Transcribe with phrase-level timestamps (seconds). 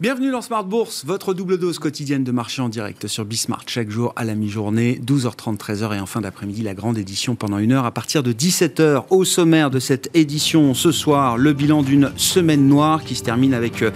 [0.00, 3.90] Bienvenue dans Smart Bourse, votre double dose quotidienne de marché en direct sur Bismart chaque
[3.90, 7.72] jour à la mi-journée, 12h30, 13h et en fin d'après-midi la grande édition pendant une
[7.72, 9.06] heure à partir de 17h.
[9.10, 13.52] Au sommaire de cette édition ce soir, le bilan d'une semaine noire qui se termine
[13.52, 13.90] avec euh,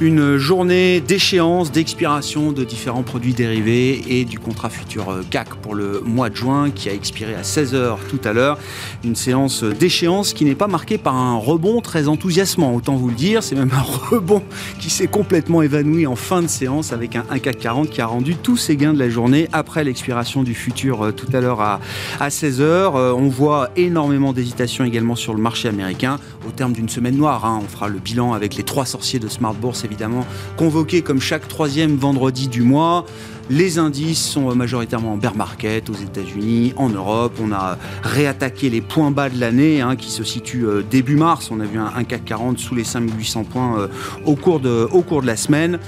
[0.00, 5.74] une journée d'échéance, d'expiration de différents produits dérivés et du contrat futur euh, CAC pour
[5.74, 8.58] le mois de juin qui a expiré à 16h tout à l'heure.
[9.04, 13.16] Une séance d'échéance qui n'est pas marquée par un rebond très enthousiasmant, autant vous le
[13.16, 14.42] dire, c'est même un rebond
[14.80, 18.36] qui s'est complètement évanoui en fin de séance avec un, CAC 40 qui a rendu
[18.36, 21.80] tous ses gains de la journée après l'expiration du futur euh, tout à l'heure à,
[22.20, 22.60] 16h.
[22.62, 27.44] Euh, on voit énormément d'hésitation également sur le marché américain au terme d'une semaine noire.
[27.44, 27.60] Hein.
[27.62, 30.24] On fera le bilan avec les trois sorciers de Smart Bourse évidemment
[30.56, 33.04] convoqués comme chaque troisième vendredi du mois.
[33.52, 37.34] Les indices sont majoritairement en bear market aux États-Unis, en Europe.
[37.38, 41.50] On a réattaqué les points bas de l'année hein, qui se situent euh, début mars.
[41.50, 43.88] On a vu un, CAC 40 sous les 5800 points euh,
[44.24, 45.78] au, cours au cours de la semaine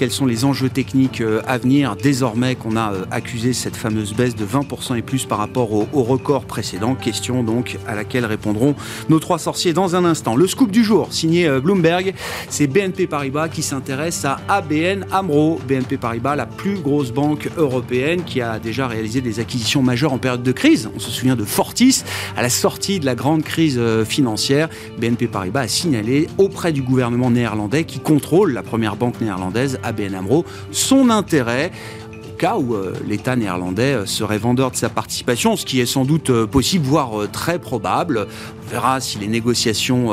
[0.00, 4.34] quels sont les enjeux techniques euh, à venir désormais qu'on a accusé cette fameuse baisse
[4.34, 8.74] de 20% et plus par rapport au, record précédent Question donc à laquelle répondront
[9.10, 10.36] nos trois sorciers dans un instant.
[10.36, 12.14] Le scoop du jour, signé Bloomberg,
[12.48, 15.60] c'est BNP Paribas qui s'intéresse à ABN Amro.
[15.68, 20.18] BNP Paribas, la plus grosse banque européenne qui a déjà réalisé des acquisitions majeures en
[20.18, 20.88] période de crise.
[20.96, 22.04] On se souvient de Fortis.
[22.38, 26.80] À la sortie de la grande crise euh, financière, BNP Paribas a signalé auprès du
[26.80, 31.70] gouvernement néerlandais qui contrôle la première banque néerlandaise, ABN AMRO, son intérêt
[32.12, 35.86] au cas où euh, l'État néerlandais euh, serait vendeur de sa participation, ce qui est
[35.86, 38.26] sans doute possible, voire très probable.
[38.66, 40.10] On verra si les négociations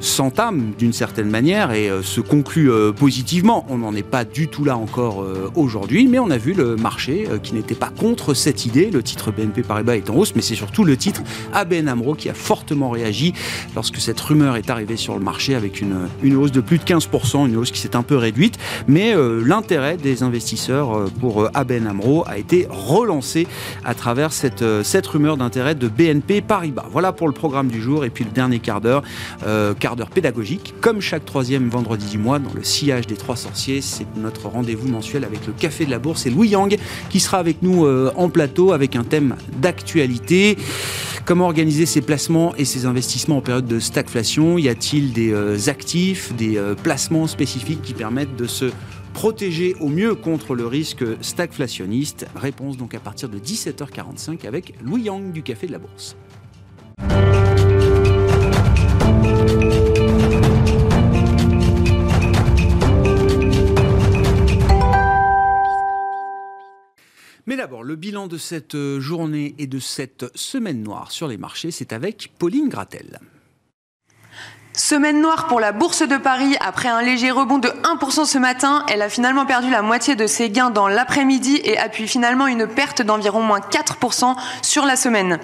[0.00, 3.66] s'entame d'une certaine manière et euh, se conclut euh, positivement.
[3.68, 6.76] On n'en est pas du tout là encore euh, aujourd'hui, mais on a vu le
[6.76, 8.90] marché qui n'était pas contre cette idée.
[8.90, 12.28] Le titre BNP Paribas est en hausse, mais c'est surtout le titre ABN Amro qui
[12.28, 13.34] a fortement réagi
[13.74, 16.84] lorsque cette rumeur est arrivée sur le marché avec une, une hausse de plus de
[16.84, 18.58] 15%, une hausse qui s'est un peu réduite.
[18.86, 19.14] Mais
[19.44, 23.46] l'intérêt des investisseurs pour ABN Amro a été relancé
[23.84, 26.86] à travers cette, cette rumeur d'intérêt de BNP Paribas.
[26.90, 29.02] Voilà pour le programme du jour et puis le dernier quart d'heure
[29.96, 33.80] d'heure pédagogique, comme chaque troisième vendredi du mois dans le sillage des trois sorciers.
[33.80, 36.78] C'est notre rendez-vous mensuel avec le Café de la Bourse et Louis Yang
[37.10, 40.56] qui sera avec nous euh, en plateau avec un thème d'actualité.
[41.24, 44.56] Comment organiser ses placements et ses investissements en période de stagflation?
[44.56, 48.72] Y a-t-il des euh, actifs, des euh, placements spécifiques qui permettent de se
[49.12, 52.26] protéger au mieux contre le risque stagflationniste?
[52.34, 56.16] Réponse donc à partir de 17h45 avec Louis Yang du Café de la Bourse.
[67.48, 71.38] Mais d'abord, le bilan de cette euh, journée et de cette semaine noire sur les
[71.38, 73.20] marchés, c'est avec Pauline Gratel.
[74.78, 76.56] Semaine noire pour la Bourse de Paris.
[76.60, 80.28] Après un léger rebond de 1% ce matin, elle a finalement perdu la moitié de
[80.28, 85.40] ses gains dans l'après-midi et appuie finalement une perte d'environ moins 4% sur la semaine.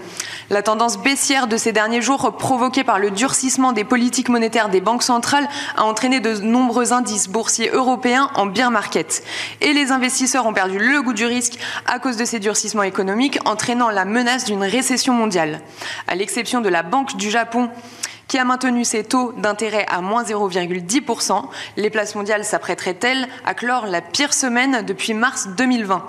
[0.50, 4.80] La tendance baissière de ces derniers jours, provoquée par le durcissement des politiques monétaires des
[4.80, 9.24] banques centrales, a entraîné de nombreux indices boursiers européens en bear market.
[9.60, 13.40] Et les investisseurs ont perdu le goût du risque à cause de ces durcissements économiques,
[13.46, 15.60] entraînant la menace d'une récession mondiale.
[16.06, 17.68] À l'exception de la Banque du Japon,
[18.28, 21.44] qui a maintenu ses taux d'intérêt à moins 0,10%.
[21.76, 26.04] Les places mondiales s'apprêteraient-elles à clore la pire semaine depuis mars 2020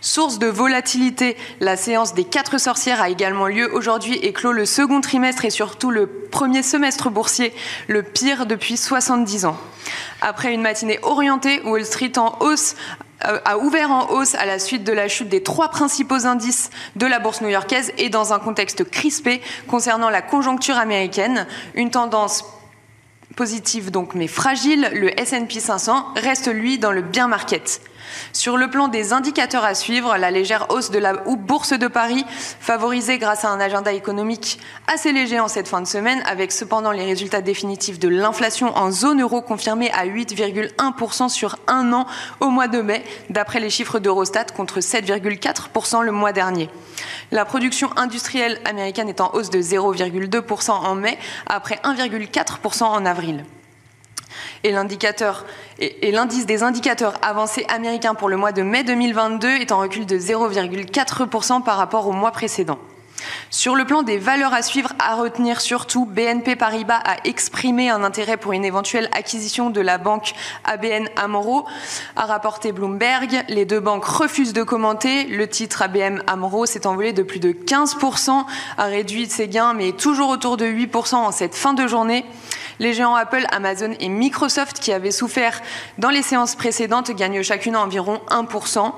[0.00, 4.66] Source de volatilité, la séance des quatre sorcières a également lieu aujourd'hui et clôt le
[4.66, 7.54] second trimestre et surtout le premier semestre boursier,
[7.86, 9.56] le pire depuis 70 ans.
[10.20, 12.74] Après une matinée orientée, Wall Street en hausse
[13.22, 17.06] a ouvert en hausse à la suite de la chute des trois principaux indices de
[17.06, 22.44] la bourse new-yorkaise et dans un contexte crispé concernant la conjoncture américaine, une tendance
[23.36, 27.80] positive donc mais fragile, le S&P 500 reste lui dans le bien market.
[28.32, 32.24] Sur le plan des indicateurs à suivre, la légère hausse de la bourse de Paris,
[32.60, 36.92] favorisée grâce à un agenda économique assez léger en cette fin de semaine, avec cependant
[36.92, 42.06] les résultats définitifs de l'inflation en zone euro confirmés à 8,1% sur un an
[42.40, 46.68] au mois de mai, d'après les chiffres d'Eurostat, contre 7,4% le mois dernier.
[47.30, 53.44] La production industrielle américaine est en hausse de 0,2% en mai, après 1,4% en avril
[54.64, 60.06] et l'indice des indicateurs avancés américains pour le mois de mai 2022 est en recul
[60.06, 62.78] de 0,4% par rapport au mois précédent.
[63.50, 68.02] Sur le plan des valeurs à suivre, à retenir surtout, BNP Paribas a exprimé un
[68.02, 70.32] intérêt pour une éventuelle acquisition de la banque
[70.64, 71.66] ABN Amro,
[72.16, 73.44] a rapporté Bloomberg.
[73.48, 75.24] Les deux banques refusent de commenter.
[75.24, 78.44] Le titre ABN Amro s'est envolé de plus de 15%,
[78.78, 82.24] a réduit ses gains, mais toujours autour de 8% en cette fin de journée.
[82.78, 85.60] Les géants Apple, Amazon et Microsoft, qui avaient souffert
[85.98, 88.92] dans les séances précédentes, gagnent chacune environ 1%.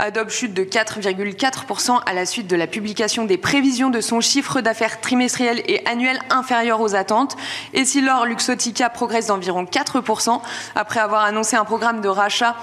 [0.00, 4.60] Adobe chute de 4,4% à la suite de la publication des prévisions de son chiffre
[4.60, 7.36] d'affaires trimestriel et annuel inférieur aux attentes.
[7.74, 10.40] Et si l'or Luxotica progresse d'environ 4%
[10.76, 12.54] après avoir annoncé un programme de rachat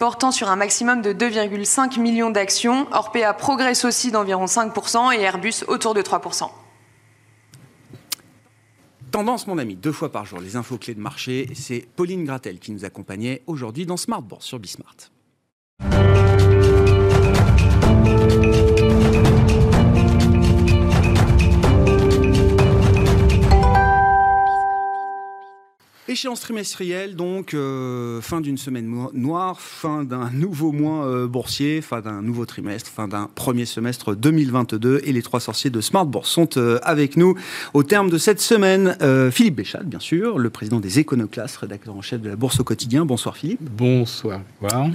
[0.00, 2.88] portant sur un maximum de 2,5 millions d'actions.
[2.90, 6.50] Orpea progresse aussi d'environ 5% et Airbus autour de 3%.
[9.12, 11.46] Tendance, mon ami, deux fois par jour, les infos clés de marché.
[11.52, 14.96] C'est Pauline Gratel qui nous accompagnait aujourd'hui dans Smart Bourse sur Bismart.
[26.08, 32.00] Échéance trimestrielle, donc euh, fin d'une semaine noire, fin d'un nouveau mois euh, boursier, fin
[32.00, 35.02] d'un nouveau trimestre, fin d'un premier semestre 2022.
[35.04, 37.36] Et les trois sorciers de Smart Bourse sont euh, avec nous
[37.72, 38.96] au terme de cette semaine.
[39.30, 42.64] Philippe Béchat, bien sûr, le président des Éconoclasses, rédacteur en chef de la Bourse au
[42.64, 43.04] quotidien.
[43.04, 43.62] Bonsoir Philippe.
[43.62, 44.40] Bonsoir.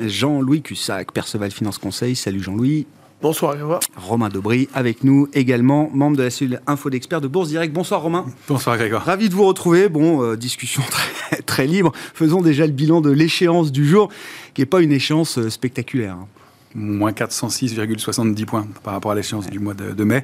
[0.06, 2.18] Jean-Louis Cussac, Perceval Finance Conseil.
[2.18, 2.86] Salut Jean-Louis.
[3.20, 3.56] Bonsoir,
[3.96, 7.74] Romain Dobry avec nous également, membre de la cellule Info d'Experts de Bourse Direct.
[7.74, 8.28] Bonsoir Romain.
[8.48, 9.04] Bonsoir Grégoire.
[9.04, 9.90] Ravi de vous retrouver.
[9.90, 11.94] Bon, euh, discussion très, très, libre.
[12.14, 14.10] Faisons déjà le bilan de l'échéance du jour,
[14.54, 16.14] qui n'est pas une échéance euh, spectaculaire.
[16.14, 16.28] Hein.
[16.76, 20.24] Moins 406,70 points par rapport à l'échéance du mois de mai.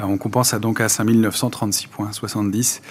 [0.00, 2.82] Euh, on compense à donc à 5936 points 70,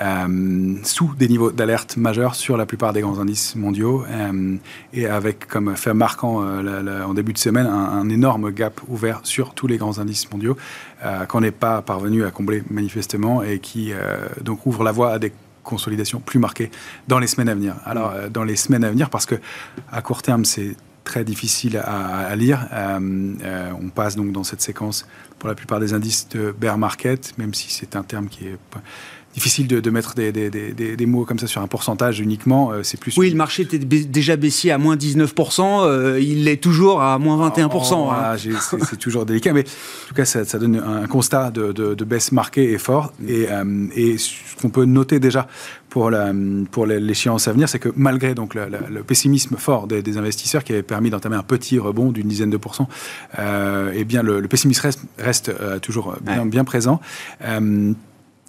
[0.00, 4.56] euh, sous des niveaux d'alerte majeurs sur la plupart des grands indices mondiaux, euh,
[4.92, 9.66] et avec comme fait marquant en début de semaine un, énorme gap ouvert sur tous
[9.66, 10.56] les grands indices mondiaux,
[11.28, 13.92] qu'on n'est pas parvenu à combler manifestement, et qui
[14.42, 15.32] donc ouvre la voie à des
[15.62, 16.70] consolidations plus marquées
[17.06, 17.76] dans les semaines à venir.
[17.84, 19.36] Alors, dans les semaines à venir, parce que
[19.92, 22.66] à court terme, c'est très difficile à, lire.
[22.72, 25.06] on passe donc dans cette séquence
[25.38, 28.58] pour la plupart des indices de bear market, même si c'est un terme qui est
[29.38, 32.72] difficile de, mettre des, des, des, mots comme ça sur un pourcentage uniquement.
[32.72, 33.16] Euh, c'est plus.
[33.16, 37.48] Oui, le marché était déjà baissier à moins 19%, euh, il l'est toujours à moins
[37.48, 38.12] 21%.
[38.12, 38.36] Hein.
[38.90, 42.78] C'est toujours délicat, mais en tout cas, ça, donne un constat de, baisse marquée et
[42.78, 43.12] fort.
[43.26, 45.46] Et, euh, et ce qu'on peut noter déjà
[45.88, 46.32] pour, la,
[46.70, 50.82] pour l'échéance à venir, c'est que malgré donc le, pessimisme fort des, investisseurs qui avait
[50.82, 52.88] permis d'entamer un petit rebond d'une dizaine de pourcents,
[53.38, 57.00] euh, eh bien le, pessimisme reste, reste euh, toujours bien, bien présent.
[57.42, 57.92] Euh,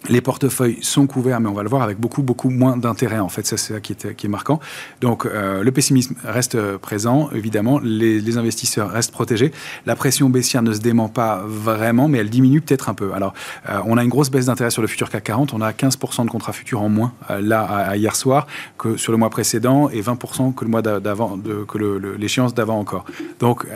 [0.08, 3.18] les portefeuilles sont couverts, mais on va le voir avec beaucoup, beaucoup moins d'intérêt.
[3.18, 4.58] En fait, ça, c'est ça qui est, marquant.
[5.00, 7.78] Donc, euh, le pessimisme reste présent, évidemment.
[7.82, 9.52] Les, investisseurs restent protégés.
[9.86, 13.12] La pression baissière ne se dément pas vraiment, mais elle diminue peut-être un peu.
[13.12, 13.34] Alors,
[13.68, 15.52] euh, on a une grosse baisse d'intérêt sur le futur CAC 40.
[15.52, 18.46] On a 15% de contrats futurs en moins, euh, là, hier soir,
[18.78, 21.38] que sur le mois précédent, et 20% que le mois d'avant,
[21.68, 21.78] que
[22.16, 23.04] l'échéance d'avant encore.
[23.40, 23.66] Donc,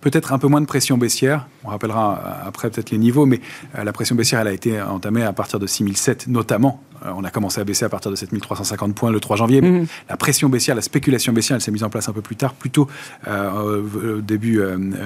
[0.00, 1.46] peut-être un peu moins de pression baissière.
[1.64, 3.40] On rappellera euh, après peut-être les niveaux, mais
[3.76, 6.82] euh, la pression baissière, elle a été entamée à partir de 6007 notamment.
[7.04, 9.60] Euh, on a commencé à baisser à partir de 7350 points le 3 janvier.
[9.60, 9.86] Mhm.
[10.08, 12.54] La pression baissière, la spéculation baissière, elle s'est mise en place un peu plus tard,
[12.54, 12.88] plutôt
[13.26, 14.60] euh, début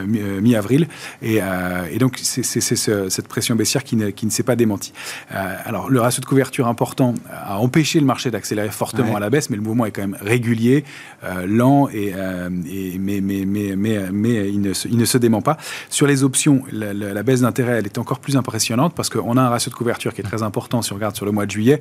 [0.07, 0.89] mi-avril.
[1.23, 1.41] Et,
[1.99, 4.93] donc, c'est cette pression baissière qui ne, qui ne s'est pas démentie.
[5.31, 9.51] alors, le ratio de couverture important a empêché le marché d'accélérer fortement à la baisse,
[9.51, 10.85] mais le mouvement est quand même régulier,
[11.47, 15.57] lent, et, et mais, mais, mais, mais, mais il ne il ne se dément pas.
[15.89, 19.49] Sur les options, la, baisse d'intérêt, elle est encore plus impressionnante parce qu'on a un
[19.49, 21.81] ratio de couverture qui est très important si on regarde sur le mois de juillet.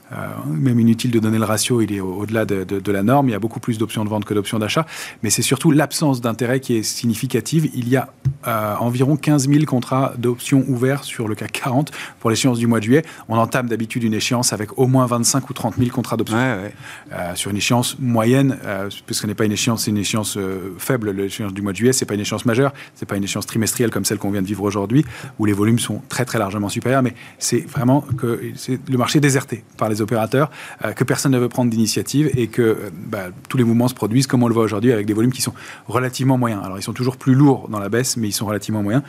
[0.13, 3.29] Euh, même inutile de donner le ratio, il est au-delà de, la norme.
[3.29, 4.85] Il y a beaucoup plus d'options de vente que d'options d'achat.
[5.23, 7.69] Mais c'est surtout l'absence d'intérêt qui est significative.
[7.73, 8.09] Il y a
[8.47, 12.79] euh, environ 15 000 contrats d'options ouverts sur le CAC 40 pour l'échéance du mois
[12.79, 13.05] de juillet.
[13.29, 16.37] On entame d'habitude une échéance avec au moins 25 ou 30 000 contrats d'options.
[16.37, 16.69] Euh,
[17.35, 18.57] sur une échéance moyenne,
[19.05, 20.37] puisque ce n'est pas une échéance, c'est une échéance
[20.77, 23.45] faible, l'échéance du mois de juillet, c'est pas une échéance majeure, c'est pas une échéance
[23.45, 25.05] trimestrielle comme celle qu'on vient de vivre aujourd'hui,
[25.39, 28.39] où les volumes sont très très largement supérieurs, mais c'est vraiment que
[28.89, 30.51] le marché est déserté par les opérateurs,
[30.85, 33.93] euh, que personne ne veut prendre d'initiative et que euh, bah, tous les mouvements se
[33.93, 35.53] produisent comme on le voit aujourd'hui avec des volumes qui sont
[35.87, 36.61] relativement moyens.
[36.63, 39.03] Alors ils sont toujours plus lourds dans la baisse, mais ils sont relativement moyens.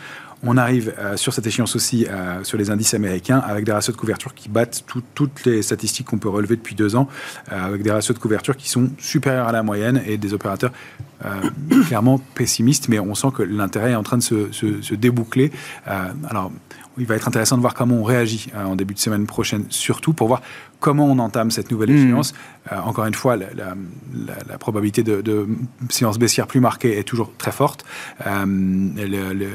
[0.45, 2.07] On arrive euh, sur cette échéance aussi
[2.43, 4.85] sur les indices américains avec des ratios de couverture qui battent
[5.15, 7.09] toutes les statistiques qu'on peut relever depuis deux ans,
[7.49, 10.73] avec des ratios de couverture qui sont supérieurs à la moyenne et des opérateurs
[11.87, 15.53] clairement pessimistes, mais on sent que l'intérêt est en train de se, se déboucler.
[15.87, 16.51] alors,
[16.99, 20.13] il va être intéressant de voir comment on réagit en début de semaine prochaine, surtout
[20.13, 20.43] pour voir
[20.81, 21.97] comment on entame cette nouvelle mmh.
[21.97, 22.35] échéance.
[22.71, 25.49] Euh, encore une fois, la, probabilité de,
[25.89, 27.85] séance baissière plus marquée est toujours très forte.
[28.27, 28.45] Euh,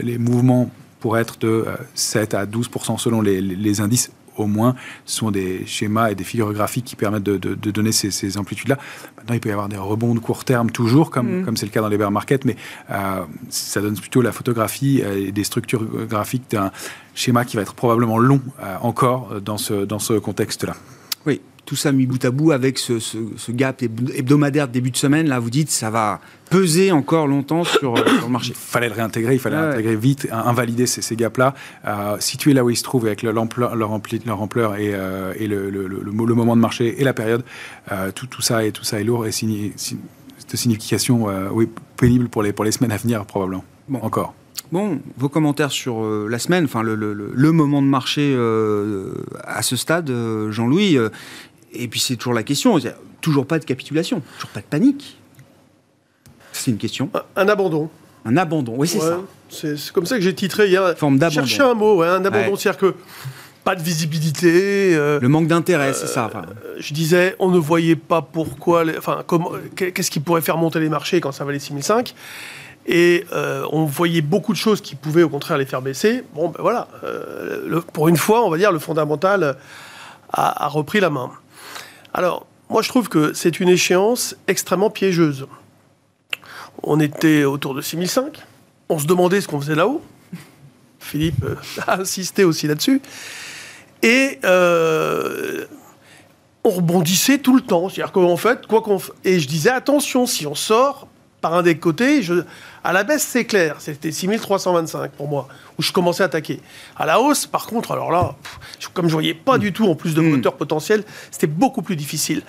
[0.01, 4.75] les mouvements pourrait être de 7 à 12% selon les, les indices au moins,
[5.05, 7.37] ce sont des schémas et des figures graphiques qui permettent de,
[7.71, 8.77] donner ces, amplitudes-là.
[9.17, 11.45] Maintenant, il peut y avoir des rebonds de court terme toujours, comme mm.
[11.45, 12.55] comme c'est le cas dans les bear markets, mais
[12.91, 16.71] euh, ça donne plutôt la photographie et des structures graphiques d'un
[17.15, 20.75] schéma qui va être probablement long euh, encore dans ce, dans ce contexte-là.
[21.25, 25.27] Oui, tout ça mis bout à bout avec ce, gap hebdomadaire de début de semaine,
[25.27, 28.51] là, vous dites, ça va peser encore longtemps sur, euh, le marché.
[28.51, 31.53] Il fallait le réintégrer, il fallait l'intégrer vite, invalider ces, gaps-là,
[31.85, 35.69] euh, situer là où ils se trouvent avec l'ampleur, leur, ampleur et, euh, et le,
[35.69, 37.43] le, moment de marché et la période.
[38.15, 42.53] tout, tout, ça est, tout ça est lourd et de signification oui, pénible pour les,
[42.53, 43.65] pour les semaines à venir, probablement.
[43.89, 43.99] Bon.
[44.01, 44.33] Encore.
[44.71, 48.37] Bon, vos commentaires sur la semaine, enfin le, le, moment de marché
[49.43, 50.11] à ce stade,
[50.49, 50.97] Jean-Louis,
[51.73, 52.79] et puis c'est toujours la question,
[53.21, 55.17] toujours pas de capitulation, toujours pas de panique.
[56.51, 57.09] C'est une question.
[57.35, 57.89] Un, abandon.
[58.25, 59.19] Un abandon, oui, c'est ça.
[59.49, 60.97] C'est comme ça que j'ai titré hier.
[60.97, 61.45] Forme d'abandon.
[61.45, 62.55] Chercher un mot, un abandon.
[62.55, 62.95] C'est-à-dire que
[63.67, 64.95] pas de visibilité.
[64.95, 66.29] Euh, le manque d'intérêt, c'est ça.
[66.33, 68.85] Euh, je disais, on ne voyait pas pourquoi.
[68.97, 69.25] enfin,
[69.75, 72.15] qu'est-ce qui pourrait faire monter les marchés quand ça valait 6005
[72.89, 76.23] et euh, on voyait beaucoup de choses qui pouvaient au contraire les faire baisser.
[76.33, 76.87] Bon, ben voilà,
[77.91, 79.57] pour une fois, on va dire, le fondamental
[80.31, 81.29] a repris la main.
[82.13, 85.47] Alors, moi je trouve que c'est une échéance extrêmement piégeuse.
[86.83, 88.43] On était autour de 6005,
[88.89, 90.01] on se demandait ce qu'on faisait là-haut.
[90.99, 91.55] Philippe euh,
[91.87, 93.01] a insisté aussi là-dessus.
[94.03, 95.65] Et euh,
[96.63, 97.89] on rebondissait tout le temps.
[97.89, 98.83] C'est-à-dire fait, quoi.
[99.23, 101.06] Et je disais, attention, si on sort
[101.41, 102.43] par un des côtés, je,
[102.83, 103.75] à la baisse, c'est clair.
[103.79, 106.61] C'était 6325 pour moi, où je commençais à attaquer.
[106.95, 108.35] À la hausse, par contre, alors là,
[108.93, 112.41] comme je voyais pas du tout en plus de moteur potentiel, c'était beaucoup plus difficile.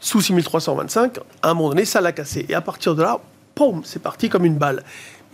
[0.00, 2.46] Sous 6325, à un moment donné, ça l'a cassé.
[2.48, 3.20] Et à partir de là,
[3.84, 4.82] c'est parti comme une balle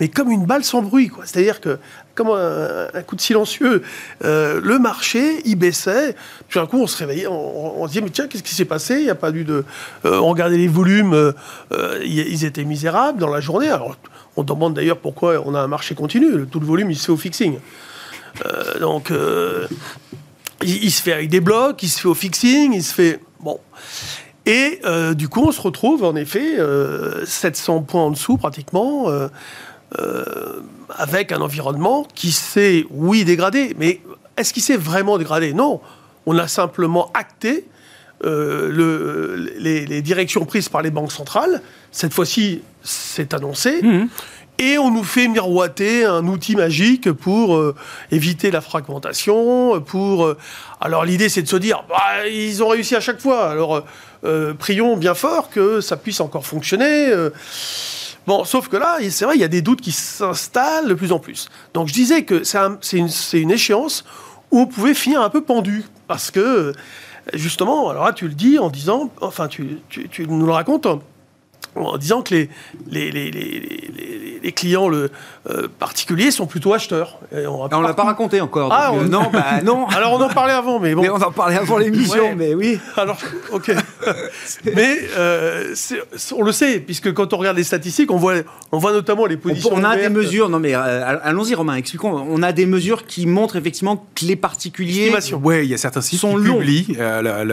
[0.01, 1.09] mais comme une balle sans bruit.
[1.09, 1.25] quoi.
[1.27, 1.79] C'est-à-dire que,
[2.19, 3.83] comme un, coup de silencieux,
[4.25, 6.17] euh, le marché, il baissait.
[6.49, 8.97] Puis un coup, on se réveillait, on, se disait, mais tiens, qu'est-ce qui s'est passé?
[8.97, 9.65] Il n'y a pas eu de...
[10.05, 13.69] Euh, on regardait les volumes, euh, ils étaient misérables dans la journée.
[13.69, 13.97] Alors,
[14.37, 16.45] on demande d'ailleurs pourquoi on a un marché continu.
[16.51, 17.59] Tout le volume, il se fait au fixing.
[18.81, 19.13] donc,
[20.63, 23.21] il, se fait avec des blocs, il se fait au fixing, il se fait...
[23.39, 23.61] Bon.
[24.45, 24.81] Et
[25.15, 26.57] du coup, on se retrouve en effet
[27.25, 29.07] 700 points en dessous pratiquement.
[30.91, 34.01] Avec un environnement qui s'est, oui, dégradé, mais
[34.37, 35.53] est-ce qu'il s'est vraiment dégradé?
[35.53, 35.81] Non.
[36.27, 37.65] On a simplement acté
[38.25, 41.63] euh, le, les, directions prises par les banques centrales.
[41.91, 43.83] Cette fois-ci, c'est annoncé.
[43.83, 44.09] Mhm.
[44.61, 47.77] Et on nous fait miroiter un outil magique pour euh,
[48.11, 50.35] éviter la fragmentation, pour...
[50.81, 53.85] alors l'idée, c'est de se dire, bah, ils ont réussi à chaque fois, alors
[54.59, 57.13] prions bien fort que ça puisse encore fonctionner.
[58.29, 61.13] Bon, sauf que là, c'est vrai, il y a des doutes qui s'installent de plus
[61.13, 61.49] en plus.
[61.73, 64.05] Donc je disais que c'est une, échéance
[64.51, 65.85] où on pouvait finir un peu pendu.
[66.09, 66.75] Parce que,
[67.33, 70.87] justement, alors là, tu le dis en disant, enfin, tu, tu nous le racontes
[71.75, 72.49] en disant que les,
[72.91, 73.31] les, les,
[74.43, 75.11] les clients le,
[75.51, 77.19] euh, particuliers sont plutôt acheteurs.
[77.33, 78.71] on ne l'a pas raconté encore.
[78.73, 79.87] Ah, euh, non, bah, non.
[79.87, 81.03] Alors on en parlait avant, mais bon.
[81.03, 82.79] Mais on en parlait avant l'émission, mais oui.
[82.97, 83.19] Alors,
[83.53, 83.73] ok.
[84.75, 85.75] mais euh,
[86.37, 88.35] on le sait, puisque quand on regarde les statistiques, on voit,
[88.73, 89.71] on voit notamment les positions.
[89.73, 92.27] On, a des mesures, non mais allons-y Romain, expliquons.
[92.29, 95.13] On a des mesures qui montrent effectivement que les particuliers.
[95.43, 97.45] Oui, il y a certains sites qui publient leur,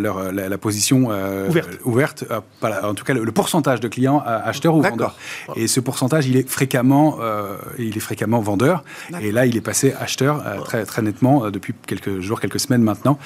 [0.00, 1.08] leur, la, position
[1.48, 1.70] ouverte.
[1.84, 2.24] ouverte
[2.62, 5.16] en tout cas, le pourcentage de clients acheteurs ou vendeurs.
[5.56, 8.84] Et ce pourcentage, il est fréquemment, euh, il est fréquemment vendeur.
[9.20, 12.60] Et là, il est passé acheteur euh, très, très nettement euh, depuis quelques jours, quelques
[12.60, 13.18] semaines maintenant.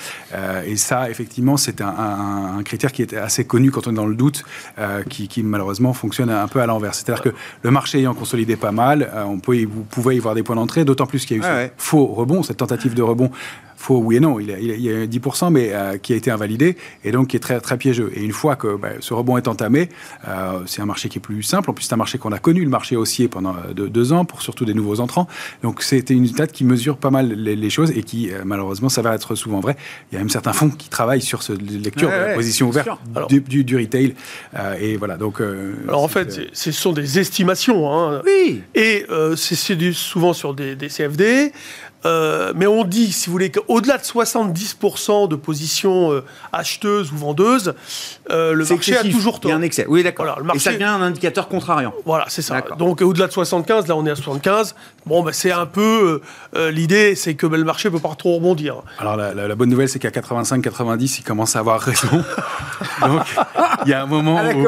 [0.66, 4.14] et ça, effectivement, c'est un, critère qui était assez connu quand on est dans le
[4.14, 4.45] doute,
[5.09, 6.95] qui, malheureusement fonctionne un peu à l'envers.
[6.95, 7.30] C'est-à-dire que
[7.62, 10.85] le marché ayant consolidé pas mal, on peut, vous pouvez y voir des points d'entrée,
[10.85, 13.30] d'autant plus qu'il y a eu ce faux rebond, cette tentative de rebond
[13.79, 14.41] faux oui et non.
[14.41, 17.61] Il, y a 10%, mais euh, qui a été invalidé et donc qui est très,
[17.61, 18.11] très piégeux.
[18.15, 19.89] Et une fois que bah, ce rebond est entamé,
[20.27, 21.71] euh, c'est un marché qui est plus simple.
[21.71, 24.25] En plus, c'est un marché qu'on a connu, le marché haussier pendant euh, deux, ans
[24.25, 25.29] pour surtout des nouveaux entrants.
[25.63, 29.15] Donc, c'était une date qui mesure pas mal les, choses et qui, malheureusement, ça va
[29.15, 29.77] être souvent vrai.
[30.11, 32.89] Il y a même certains fonds qui travaillent sur cette lecture de la position ouverte
[33.29, 34.15] du, du, retail.
[34.81, 35.17] et voilà.
[35.17, 35.41] Donc,
[35.87, 37.93] Alors, en fait, ce sont des estimations.
[37.93, 38.23] Hein.
[38.25, 38.63] Oui.
[38.75, 39.05] Et
[39.37, 41.53] c'est souvent sur des, des CFD.
[42.07, 47.17] Euh, mais on dit, si vous voulez, au-delà de 70% de positions euh, acheteuses ou
[47.17, 47.75] vendeuses,
[48.31, 49.52] euh, le C'est marché a toujours Il y tort.
[49.52, 49.85] a un excès.
[49.88, 50.26] Oui, d'accord.
[50.26, 51.93] Voilà, le Et ça devient un indicateur contrariant.
[52.07, 52.55] Voilà, c'est ça.
[52.55, 52.76] D'accord.
[52.76, 54.75] Donc au-delà de 75, là on est à 75.
[55.07, 56.21] Bon, bah, c'est un peu
[56.71, 58.76] l'idée, c'est que bah, le marché peut pas trop rebondir.
[58.99, 62.09] Alors la, la- la bonne nouvelle, c'est qu'à 85-90, il commence à avoir raison.
[63.07, 63.23] Donc
[63.87, 64.67] il y a un moment Ah, où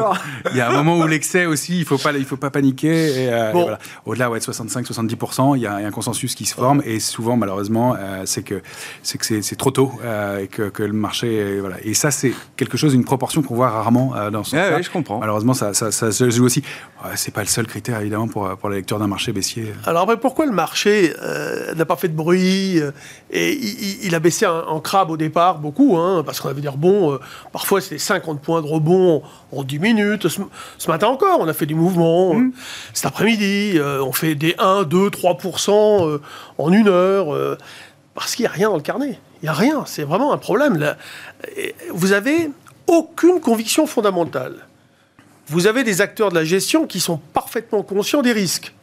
[0.51, 3.23] il y a un moment où l'excès aussi, il faut pas il faut pas paniquer.
[3.23, 3.59] Et, euh, Bon.
[3.59, 3.79] et voilà.
[4.05, 6.81] Au-delà ouais, de 65-70%, il y, a il y a un consensus qui se forme
[6.85, 8.61] et souvent malheureusement euh, c'est que
[9.03, 11.75] c'est que c'est trop tôt euh, et que, que le marché est- voilà.
[11.83, 14.77] Et ça c'est quelque chose une proportion qu'on voit rarement euh, dans ce sens-là.
[14.77, 15.19] ouais, je comprends.
[15.19, 16.63] Malheureusement ça, ça, ça se joue aussi.
[17.15, 19.73] C'est pas le seul critère évidemment pour pour la lecture d'un marché baissier.
[19.85, 22.91] Alors après, pourquoi le marché euh, n'a pas fait de bruit euh,
[23.29, 23.53] et
[24.03, 27.13] il, a baissé en, en crabe au départ beaucoup, hein, parce qu'on avait des rebonds.
[27.13, 27.19] euh,
[27.53, 30.27] parfois, c'était 50 points de rebond en, en 10 minutes.
[30.27, 30.41] Ce,
[30.77, 32.33] ce matin encore, on a fait du mouvement.
[32.35, 32.51] Mmh.
[32.93, 35.37] Cet après-midi, euh, on fait des 1, 2, 3
[35.69, 36.17] euh,
[36.61, 37.33] en une heure.
[37.33, 37.57] euh,
[38.13, 39.19] parce qu'il n'y a rien dans le carnet.
[39.41, 39.83] Il n'y a rien.
[39.85, 40.77] C'est vraiment un problème.
[40.77, 40.97] Là.
[41.93, 42.49] Vous avez
[42.87, 44.67] aucune conviction fondamentale.
[45.47, 48.73] Vous avez des acteurs de la gestion qui sont parfaitement conscients des risques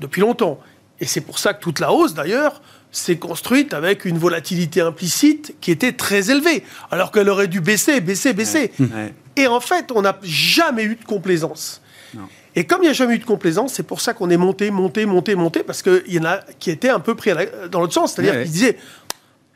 [0.00, 0.60] depuis longtemps.
[1.00, 5.56] Et c'est pour ça que toute la hausse, d'ailleurs, s'est construite avec une volatilité implicite
[5.60, 8.72] qui était très élevée, alors qu'elle aurait dû baisser, baisser, baisser.
[8.78, 9.12] Ouais.
[9.36, 11.82] Et en fait, on n'a jamais eu de complaisance.
[12.14, 12.28] Non.
[12.56, 14.70] Et comme il n'y a jamais eu de complaisance, c'est pour ça qu'on est monté,
[14.70, 17.80] monté, monté, monté, parce qu'il y en a qui étaient un peu pris la- dans
[17.80, 18.44] l'autre sens, c'est-à-dire Ouais, ouais.
[18.44, 18.78] qu'ils disaient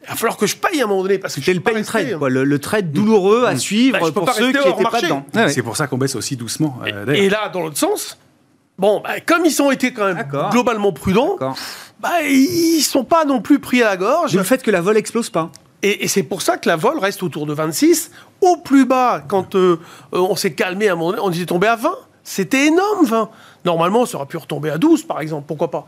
[0.05, 1.83] il va falloir que je paye à un moment donné, parce que C'était le pain
[1.83, 2.19] trade, hein.
[2.19, 5.07] quoi, le, le trade douloureux à suivre Bah, peux pour ceux qui n'étaient pas marché.
[5.07, 5.27] dedans.
[5.35, 5.49] Ouais.
[5.51, 6.79] C'est pour ça qu'on baisse aussi doucement.
[6.87, 7.13] euh.
[7.13, 8.17] Et là, dans l'autre sens,
[8.79, 11.37] bon, bah, comme ils ont été quand même globalement prudents,
[12.01, 14.33] bah, ils sont pas non plus pris à la gorge.
[14.33, 15.51] D'où le fait que la vol explose pas.
[15.83, 18.11] Et, et c'est pour ça que la vol reste autour de 26.
[18.41, 19.79] Au plus bas, quand euh,
[20.15, 21.91] euh, on s'est calmé à un moment donné, on était tombé à 20.
[22.31, 23.31] C'était énorme, 20.
[23.65, 25.87] Normalement, ça aurait pu retomber à 12, par exemple, pourquoi pas.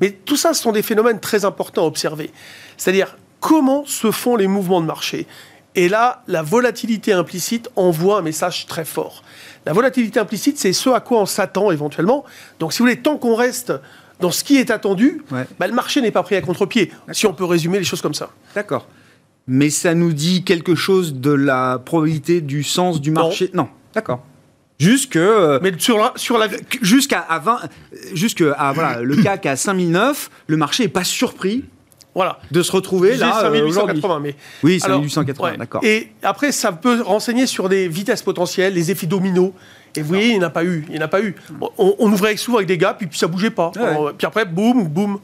[0.00, 2.30] Mais tout ça, ce sont des phénomènes très importants à observer.
[2.76, 5.26] C'est-à-dire, comment se font les mouvements de marché?
[5.74, 9.24] Et là, la volatilité implicite envoie un message très fort.
[9.66, 12.24] La volatilité implicite, c'est ce à quoi on s'attend éventuellement.
[12.60, 13.72] Donc, si vous voulez, tant qu'on reste
[14.20, 15.44] dans ce qui est attendu, Ouais.
[15.58, 18.14] bah, le marché n'est pas pris à contre-pied, si on peut résumer les choses comme
[18.14, 18.30] ça.
[18.54, 18.86] D'accord.
[19.48, 23.22] Mais ça nous dit quelque chose de la probabilité du sens du Non.
[23.24, 23.50] marché?
[23.54, 23.68] Non.
[23.92, 24.20] D'accord.
[24.80, 25.16] Jusque.
[25.16, 26.48] euh, Mais sur la, sur la,
[26.80, 27.60] Jusqu'à à 20,
[28.14, 31.64] jusque à voilà, le CAC à 5009, le marché n'est pas surpris
[32.14, 32.40] voilà.
[32.50, 34.00] de se retrouver là euh, aujourd'hui.
[34.00, 34.34] 5880, mais.
[34.64, 35.56] Oui, Alors, 5880, ouais.
[35.58, 35.84] d'accord.
[35.84, 39.52] Et après, ça peut renseigner sur des vitesses potentielles, les effets dominos.
[39.96, 40.84] Et vous voyez, il n'y en a pas eu.
[40.88, 41.34] Il n'y en a pas eu.
[41.60, 43.70] On, on ouvrait souvent avec des gars, puis, puis ça bougeait pas.
[43.76, 43.82] Ouais.
[43.82, 45.18] Alors, puis après, boum, boum.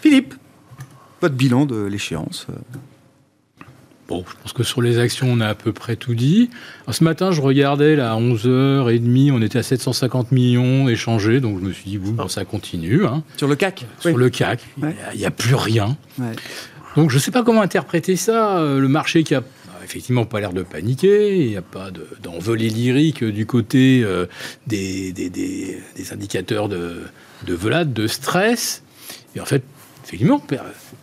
[0.00, 0.34] Philippe,
[1.20, 2.54] votre bilan de l'échéance euh,
[4.08, 6.48] Bon, je pense que sur les actions, on a à peu près tout dit.
[6.86, 11.60] Alors, ce matin, je regardais là, à 11h30, on était à 750 millions échangés, donc
[11.60, 13.04] je me suis dit, bon, bon, ça continue.
[13.04, 13.22] hein.
[13.36, 14.96] sur le CAC Sur le CAC, Ouais.
[15.12, 15.96] il n'y a, plus rien.
[16.18, 16.32] Ouais.
[16.96, 18.58] Donc je ne sais pas comment interpréter ça.
[18.60, 19.46] euh, Le marché qui a bah,
[19.84, 24.24] effectivement pas l'air de paniquer, il n'y a pas de- d'envolée lyrique du côté euh,
[24.66, 27.02] des, des- des- des indicateurs de,
[27.46, 28.82] de velade, de stress.
[29.36, 29.62] Et en fait,
[30.06, 30.60] effectivement, per-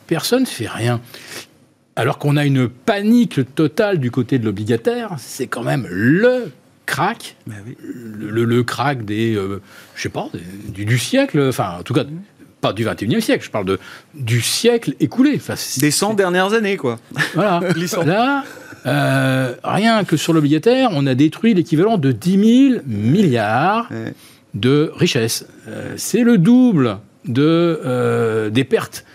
[0.07, 0.99] personne ne fait rien.
[1.95, 6.51] Alors qu'on a une panique totale du côté de l'obligataire, c'est quand même le
[6.85, 7.75] crack Bah oui.
[7.81, 9.61] le, le- le crack des, euh,
[9.95, 12.03] je sais pas, des- du, du siècle, enfin, en tout cas,
[12.61, 13.79] pas du 21e siècle, je parle de,
[14.13, 15.33] du siècle écoulé.
[15.37, 16.99] Enfin, Des 100 dernières années, quoi.
[17.33, 17.61] voilà.
[18.05, 18.43] Là,
[18.85, 24.13] euh, rien que sur l'obligataire, on a détruit l'équivalent de 10 000 milliards Ouais.
[24.53, 25.47] de richesses.
[25.67, 29.05] Euh, c'est le double de, euh, des pertes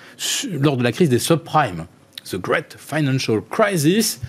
[0.50, 1.84] lors de la crise des subprimes.
[2.30, 4.20] The Great Financial Crisis,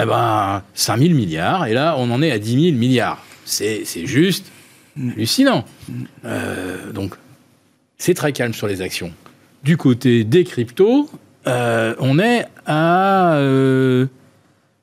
[0.00, 3.24] eh ben, 5 000 milliards, et là, on en est à 10 000 milliards.
[3.44, 4.46] C'est juste
[4.96, 5.64] hallucinant.
[6.24, 7.14] Euh, donc,
[7.96, 9.12] c'est très calme sur les actions.
[9.64, 11.08] Du côté des cryptos,
[11.46, 14.06] euh, on est à euh,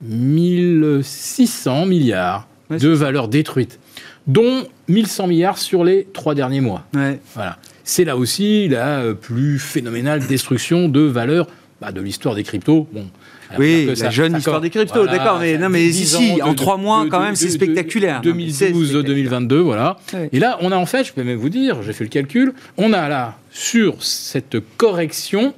[0.02, 3.80] 1600 milliards Ouais, de valeurs détruites,
[4.26, 6.84] dont 1100 milliards sur les trois derniers mois.
[6.96, 7.20] Ouais.
[7.36, 7.60] Voilà.
[7.84, 11.46] C'est là aussi la plus phénoménale destruction de valeurs
[11.82, 12.88] bah, de l'histoire des cryptos.
[12.92, 13.06] Bon,
[13.50, 16.42] alors Oui, la ça- jeune histoire des cryptos, voilà, d'accord, mais non, mais 10 si,
[16.42, 18.22] ans en trois mois, quand même, c'est spectaculaire.
[18.22, 19.16] de- Non, mais c'est 2012, spectaculaire.
[19.16, 19.98] 2022, voilà.
[20.32, 22.54] Et là, on a en fait, je peux même vous dire, j'ai fait le calcul,
[22.78, 25.54] on a là, sur cette correction,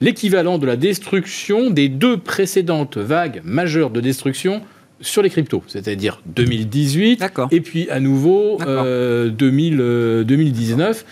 [0.00, 4.62] l'équivalent de la destruction des deux précédentes vagues majeures de destruction
[5.00, 7.48] sur les cryptos, c'est-à-dire 2018 D'accord.
[7.50, 8.82] et puis à nouveau D'accord.
[8.84, 11.04] euh, 2000, euh, 2019.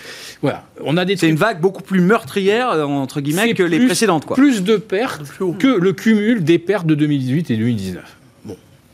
[0.43, 3.63] Voilà, on a des C'est une vague beaucoup plus meurtrière, euh, entre guillemets, c'est que
[3.63, 4.37] les précédentes, quoi.
[4.37, 5.23] Plus de pertes
[5.59, 8.05] que le cumul des pertes de 2018 et 2019.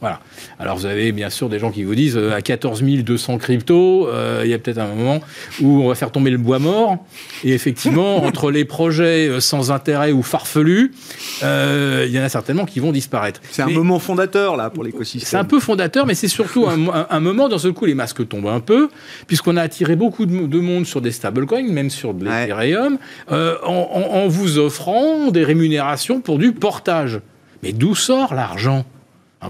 [0.03, 0.21] Voilà.
[0.59, 4.09] Alors vous avez bien sûr des gens qui vous disent euh, à 14 200 cryptos,
[4.09, 5.21] euh, il y a peut-être un moment
[5.63, 6.99] où on va faire tomber le bois mort.
[7.45, 10.93] Et effectivement, entre les projets euh, sans intérêt ou farfelus,
[11.45, 13.41] euh, il y en a certainement qui vont disparaître.
[13.53, 15.29] C'est un Mais- moment fondateur là pour l'écosystème.
[15.31, 17.95] c'est un peu fondateur, mais c'est surtout un, un- un moment, dans ce coup, les
[17.95, 18.89] masques tombent un peu,
[19.29, 22.99] puisqu'on a attiré beaucoup de, de monde sur des stablecoins, même sur de l'Ethereum,
[23.31, 27.21] en, en- en vous offrant des rémunérations pour du portage.
[27.63, 28.85] Mais d'où sort l'argent?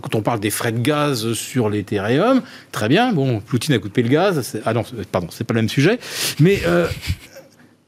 [0.00, 4.02] Quand on parle des frais de gaz sur l'Ethereum, très bien, bon, Poutine a coupé
[4.02, 5.98] le gaz, ah non, pardon, c'est pas le même sujet,
[6.40, 6.86] mais euh,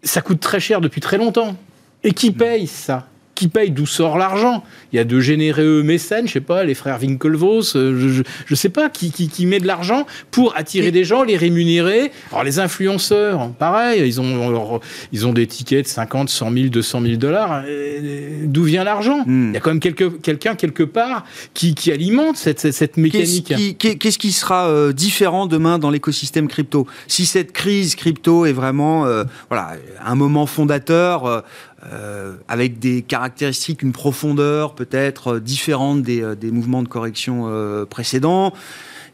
[0.03, 1.57] ça coûte très cher depuis très longtemps.
[2.03, 3.07] Et qui paye ça?
[3.35, 6.75] Qui paye D'où sort l'argent Il y a de généreux mécènes, je sais pas, les
[6.75, 10.91] frères Winklevoss, euh, je, je, sais pas, qui, qui, qui met de l'argent pour attirer
[10.93, 12.13] des gens, les rémunérer.
[12.31, 14.81] Alors les influenceurs, pareil, ils ont, leur-
[15.13, 17.63] ils ont des tickets de 50, 100 000, 200 000 dollars.
[17.67, 19.25] Euh, D'où vient l'argent?
[19.27, 19.49] Hmm.
[19.49, 23.37] Il y a quand même quelqu'un quelque part qui, qui alimente cette, cette, cette Qu'est-ce
[23.41, 23.79] mécanique.
[23.79, 26.87] qui, qu'est-ce qui sera euh, différent demain dans l'écosystème crypto?
[27.09, 29.73] Si cette crise crypto est vraiment euh, voilà,
[30.05, 31.45] un moment fondateur,
[31.93, 37.49] euh, avec des caractéristiques, une profondeur peut-être euh, différente des, euh, des mouvements de correction
[37.89, 38.53] précédents,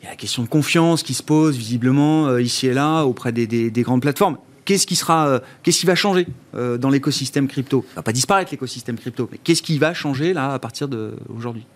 [0.00, 3.32] il y a la question de confiance qui se pose visiblement ici et là auprès
[3.32, 4.38] des, des- des grandes plateformes.
[4.64, 7.84] Qu'est-ce qui sera, qu'est-ce qui va changer dans l'écosystème crypto?
[7.92, 11.66] Il va pas disparaître l'écosystème crypto, mais qu'est-ce qui va changer là à partir d'aujourd'hui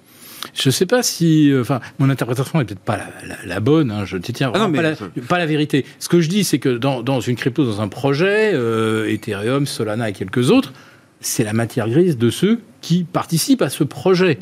[0.52, 1.50] Je sais pas si.
[1.50, 3.90] euh, Enfin, mon interprétation n'est peut-être pas la, la- la bonne.
[3.90, 4.96] hein, je détiens Ah non, mais pas, la,
[5.28, 5.86] pas la vérité.
[5.98, 9.66] Ce que je dis, c'est que dans, dans une crypto, dans un projet, euh, Ethereum,
[9.66, 10.72] Solana et quelques autres,
[11.20, 14.38] c'est la matière grise de ceux qui participent à ce projet.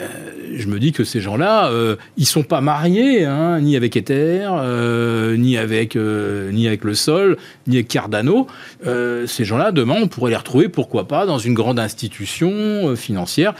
[0.00, 0.06] Euh,
[0.56, 4.48] je me dis que ces gens-là, euh, ils sont pas mariés, hein, ni avec Ether,
[4.50, 8.46] euh, ni avec euh, ni avec le Sol, ni avec Cardano.
[8.84, 13.54] Ces gens-là, demain, on pourrait les retrouver, pourquoi pas, dans une grande institution financière,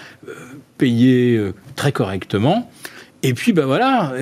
[0.78, 1.40] payée
[1.76, 2.70] très correctement.
[3.26, 4.12] Et puis, ben voilà,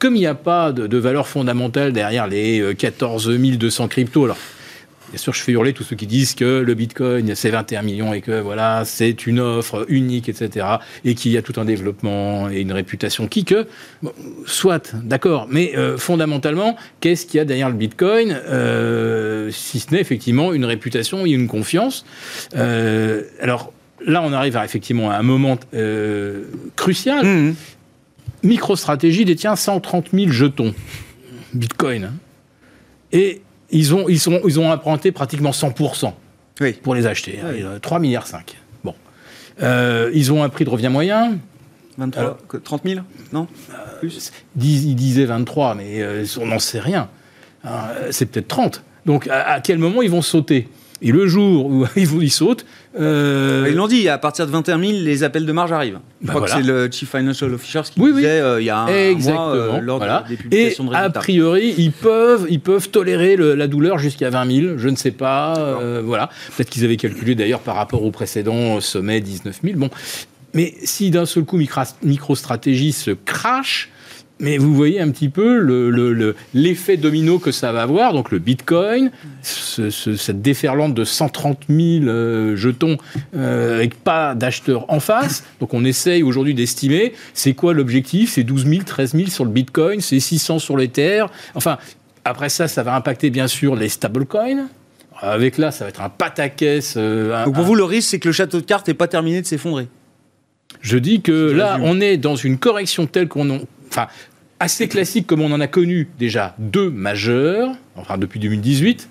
[0.00, 4.26] comme il n'y a pas de, valeur fondamentale derrière les euh, 14 200 cryptos,
[5.16, 8.12] Bien sûr, je fais hurler tous ceux qui disent que le Bitcoin, c'est 21 millions
[8.12, 10.66] et que voilà, c'est une offre unique, etc.
[11.06, 13.66] Et qu'il y a tout un développement et une réputation qui que,
[14.02, 14.12] bon,
[14.44, 15.48] soit, d'accord.
[15.50, 20.52] Mais euh, fondamentalement, qu'est-ce qu'il y a derrière le Bitcoin, euh, si ce n'est effectivement
[20.52, 22.04] une réputation et une confiance
[22.54, 23.72] Euh, Alors
[24.04, 25.58] là, on arrive à, effectivement à un moment
[26.76, 27.24] crucial.
[27.24, 27.54] Mmh.
[28.42, 30.74] MicroStratégie détient 130 000 jetons
[31.54, 32.04] Bitcoin.
[32.04, 32.12] hein.
[33.12, 36.12] Et ils ont, ils, sont, ils ont emprunté pratiquement 100%
[36.60, 36.72] Oui.
[36.74, 37.40] pour les acheter.
[37.44, 37.78] hein.
[37.80, 38.56] 3 milliards 5.
[38.84, 38.94] Bon.
[39.62, 41.38] Euh, ils ont un prix de revient moyen.
[41.98, 43.00] 23, Alors- que- 30 000
[43.32, 43.46] Non
[44.00, 47.08] Plus Dis- Ils disaient 23, mais euh, on n'en sait rien.
[47.64, 48.82] Hein, C'est peut-être 30.
[49.06, 50.68] Donc à, à quel moment ils vont sauter?
[51.02, 52.64] Et le jour où ils, vont- ils sautent,
[52.98, 55.98] euh, Ils l'ont dit, à partir de 21 000, les appels de marge arrivent.
[56.22, 56.54] Je Bah crois voilà.
[56.56, 58.16] que c'est le Chief Financial Officer qui Oui, oui.
[58.22, 59.46] disait euh, il y a un Exactement.
[59.48, 60.24] mois euh, lors de- voilà.
[60.26, 61.20] des Et publications de a résultats.
[61.20, 64.78] priori, ils peuvent, ils peuvent tolérer le- la douleur jusqu'à 20 000.
[64.78, 65.58] Je ne sais pas.
[65.58, 66.30] euh, voilà.
[66.56, 69.76] Peut-être qu'ils avaient calculé d'ailleurs par rapport au précédent sommet 19 000.
[69.78, 69.90] Bon.
[70.54, 71.58] Mais si d'un seul coup
[72.02, 73.90] MicroStratégie se crache,
[74.38, 78.12] mais vous voyez un petit peu le- le- le- l'effet domino que ça va avoir.
[78.12, 79.10] Donc le Bitcoin,
[79.42, 82.98] ce- ce- cette déferlante de 130 000 euh, jetons
[83.34, 85.44] euh, avec pas d'acheteurs en face.
[85.60, 88.32] Donc on essaye aujourd'hui d'estimer c'est quoi l'objectif.
[88.32, 91.24] C'est 12 000, 13 000 sur le Bitcoin, c'est 600 sur l'Ether.
[91.54, 91.78] Enfin,
[92.24, 94.68] après ça, ça va impacter bien sûr les stablecoins.
[95.22, 96.94] Avec là, ça va être un pataquès.
[96.98, 99.08] euh, Donc pour un- vous, le risque, c'est que le château de cartes n'est pas
[99.08, 99.88] terminé de s'effondrer.
[100.82, 103.60] je dis que là, on est dans une correction telle qu'on.
[103.96, 104.08] Enfin,
[104.60, 109.08] assez classique comme on en a connu déjà deux majeurs, enfin depuis 2018.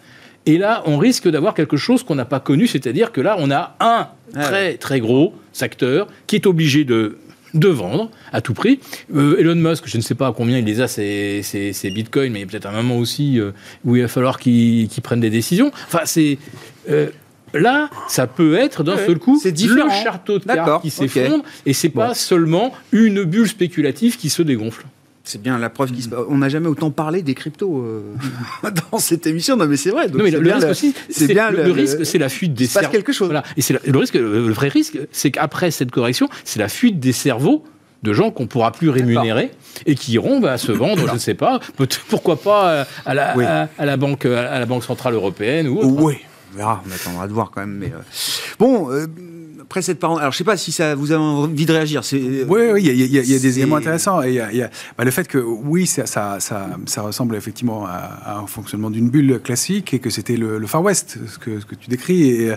[0.48, 3.50] Et là, on risque d'avoir quelque chose qu'on n'a pas connu, c'est-à-dire que là, on
[3.50, 7.18] a un Ah très très gros secteur qui est obligé de
[7.56, 8.80] de vendre à tout prix.
[9.16, 11.90] Euh, Elon Musk, je ne sais pas à combien il les a, ces, ces, ces
[11.90, 13.52] bitcoins, mais il y a peut-être un moment aussi euh,
[13.86, 15.72] où il va falloir qu'il qu'il prenne des décisions.
[15.88, 16.38] Enfin, c'est...
[16.90, 17.10] euh,
[17.56, 21.44] Là, ça peut être d'un Ouais, seul coup c'est le château de cartes qui s'effondre,
[21.66, 24.86] et c'est pas seulement une bulle spéculative qui se dégonfle.
[25.28, 28.02] C'est bien la preuve qu'on On n'a jamais autant parlé des cryptos euh,
[28.92, 29.58] dans cette émission.
[29.58, 30.08] Non, mais c'est vrai.
[30.08, 32.30] Donc non, mais le, bien risque le- aussi, c'est c'est bien le, risque, c'est la
[32.30, 32.96] fuite des il se passe cerveaux.
[32.96, 33.26] quelque chose.
[33.30, 33.42] Voilà.
[33.58, 37.00] Et c'est la- le risque, le vrai risque, c'est qu'après cette correction, c'est la fuite
[37.00, 37.64] des cerveaux
[38.04, 39.50] de gens qu'on pourra plus rémunérer
[39.88, 41.60] et qui iront bah, se vendre, je ne sais pas,
[42.08, 43.46] pourquoi pas euh, à la, Oui.
[43.46, 46.04] à, à la banque, à la banque centrale européenne ou autre.
[46.04, 47.78] Oui, on verra, on attendra de voir quand même.
[47.78, 48.00] Mais euh,
[48.60, 48.90] bon,
[49.66, 52.04] euh, après cette parenthèse, alors je sais pas si ça vous avez envie de réagir.
[52.04, 54.22] C'est Oui, oui, il y a, y a- y a des éléments intéressants.
[54.24, 57.86] Et y a, a- bah, le fait que, oui, ça, ça, ça, ça ressemble effectivement
[57.86, 61.38] à, à un fonctionnement d'une bulle classique et que c'était le, le Far West, ce
[61.40, 62.30] que, ce que tu décris.
[62.30, 62.54] Et,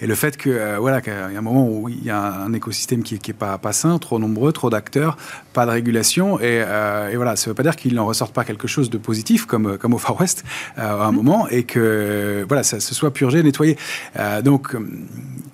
[0.00, 2.20] et le fait que, euh, voilà, qu'il y a un moment où il y a
[2.20, 5.16] un écosystème qui n'est pas, pas sain, trop nombreux, trop d'acteurs,
[5.52, 6.38] pas de régulation.
[6.40, 8.90] Et, euh, et voilà, ça ne veut pas dire qu'il n'en ressorte pas quelque chose
[8.90, 10.44] de positif, comme, comme au Far West,
[10.78, 13.76] euh, à un moment, et que, voilà, ça se soit purgé, nettoyé.
[14.18, 14.76] Euh, donc,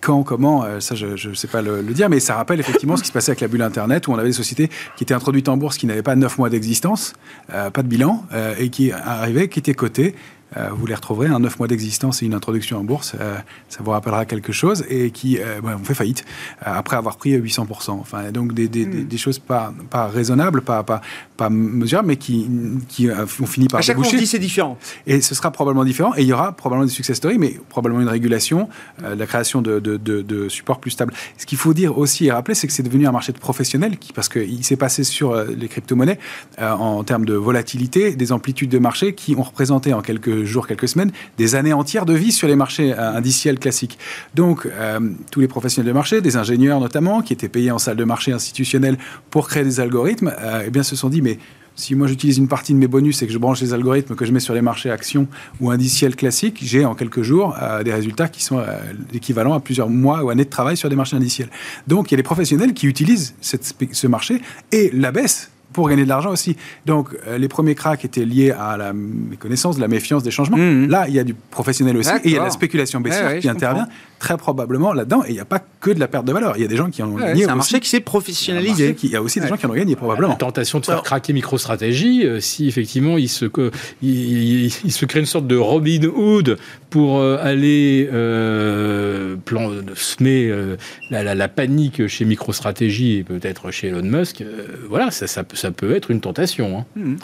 [0.00, 3.02] quand, comment, euh, ça je ne sais pas le, dire, mais ça rappelle effectivement ce
[3.02, 5.48] qui se passait avec la bulle Internet, où on avait des sociétés qui étaient introduites
[5.48, 7.12] en bourse, qui n'avaient pas 9 mois d'existence,
[7.52, 10.14] euh, pas de bilan, euh, et qui arrivaient, qui étaient cotées.
[10.56, 13.36] Euh, vous les retrouverez, un 9 mois d'existence et une introduction en bourse, euh,
[13.68, 16.24] ça vous rappellera quelque chose, et qui euh, ouais, ont fait faillite
[16.66, 17.90] euh, après avoir pris 800%.
[17.90, 21.00] Enfin, donc des, des choses pas, pas raisonnables, pas, pas,
[21.36, 22.48] pas mesurables, mais qui,
[22.88, 24.78] qui ont fini par à chaque fois on dit c'est différent.
[25.06, 26.14] Et ce sera probablement différent.
[26.16, 28.68] Et il y aura probablement des success stories, mais probablement une régulation,
[29.02, 31.12] la création de, de, de, de supports plus stables.
[31.36, 33.98] Ce qu'il faut dire aussi et rappeler, c'est que c'est devenu un marché de professionnels,
[33.98, 36.18] qui, parce qu'il s'est passé sur les crypto-monnaies,
[36.60, 40.88] en termes de volatilité, des amplitudes de marché qui ont représenté en quelques jours, quelques
[40.88, 43.98] semaines, des années entières de vie sur les marchés indiciels classiques.
[44.34, 47.96] Donc, euh, tous les professionnels de marché, des ingénieurs notamment, qui étaient payés en salle
[47.96, 48.98] de marché institutionnelle
[49.30, 51.38] pour créer des algorithmes, euh, eh bien, se sont dit, mais
[51.76, 54.24] si moi j'utilise une partie de mes bonus et que je branche les algorithmes que
[54.24, 55.28] je mets sur les marchés actions
[55.60, 58.64] ou indiciels classiques, j'ai en quelques jours euh, des résultats qui sont euh,
[59.12, 61.50] équivalents à plusieurs mois ou années de travail sur des marchés indiciels.
[61.86, 64.40] Donc il y a des professionnels qui utilisent ce marché
[64.72, 66.56] et la baisse pour gagner de l'argent aussi.
[66.86, 70.56] Donc euh, les premiers cracks étaient liés à la méconnaissance, de la méfiance des changements.
[70.56, 70.88] Mhm.
[70.88, 73.26] Là, il y a du professionnel aussi et il y a de la spéculation baissière
[73.28, 73.96] ouais, qui intervient comprends.
[74.18, 76.54] très probablement là-dedans et il n'y a pas que de la perte de valeur.
[76.56, 77.72] Il y a des gens qui en ont Ouais, gagné c'est un aussi.
[77.74, 78.22] marché qui s'est Il y a un marché
[78.64, 78.94] professionnalisé.
[78.94, 80.34] qui- Il y a aussi des gens qui en ont gagné La probablement.
[80.34, 83.70] tentation de faire Alors- craquer MicroStratégie, euh, si effectivement il se, que-
[84.02, 86.56] il, il- il se crée une sorte de Robin Hood
[86.90, 90.76] pour euh, aller euh, plan, semer euh,
[91.10, 95.44] la, la- la panique chez MicroStratégie et peut-être chez Elon Musk, euh, voilà, ça, ça,
[95.44, 96.86] peut- ça peut être une tentation.
[96.96, 97.16] hein.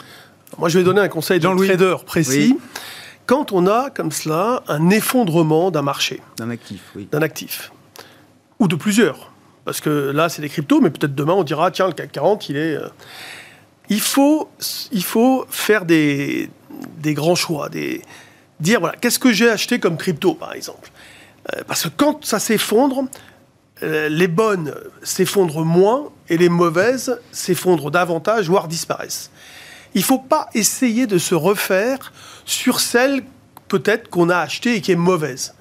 [0.57, 1.67] Moi, je vais donner un conseil de Jean-Louis.
[1.67, 2.55] trader précis.
[2.55, 2.59] Oui.
[3.25, 7.07] Quand on a comme cela un effondrement d'un marché, D'un actif, oui.
[7.11, 7.71] d'un actif,
[8.59, 9.31] ou de plusieurs,
[9.65, 12.49] parce que là, c'est des cryptos, mais peut-être demain, on dira, tiens, le CAC 40,
[12.49, 12.75] il est...
[12.75, 12.87] euh,
[13.89, 14.49] Il faut,
[14.91, 16.49] il faut faire des,
[16.99, 18.01] des grands choix, des,
[18.59, 20.89] dire, voilà, qu'est-ce que j'ai acheté comme crypto, par exemple?
[21.55, 23.05] Euh, Parce que quand ça s'effondre,
[24.09, 29.29] les bonnes s'effondrent moins et les mauvaises s'effondrent davantage, voire disparaissent.
[29.95, 32.13] Il ne faut pas essayer de se refaire
[32.45, 33.23] sur celle
[33.67, 35.53] peut-être qu'on a achetée et qui est mauvaise.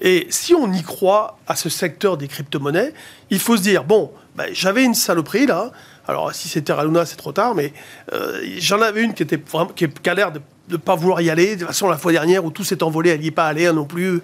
[0.00, 2.92] Et si on y croit à ce secteur des crypto-monnaies,
[3.30, 5.70] il faut se dire, bon, ben, j'avais une saloperie là,
[6.06, 7.72] alors si c'était Terra Luna, c'est trop tard, mais
[8.12, 9.40] euh, j'en avais une qui, était
[9.74, 11.54] qui a l'air de ne pas vouloir y aller.
[11.54, 13.66] De toute façon, la fois dernière où tout s'est envolé, elle n'y est pas allée
[13.66, 14.20] hein, non plus.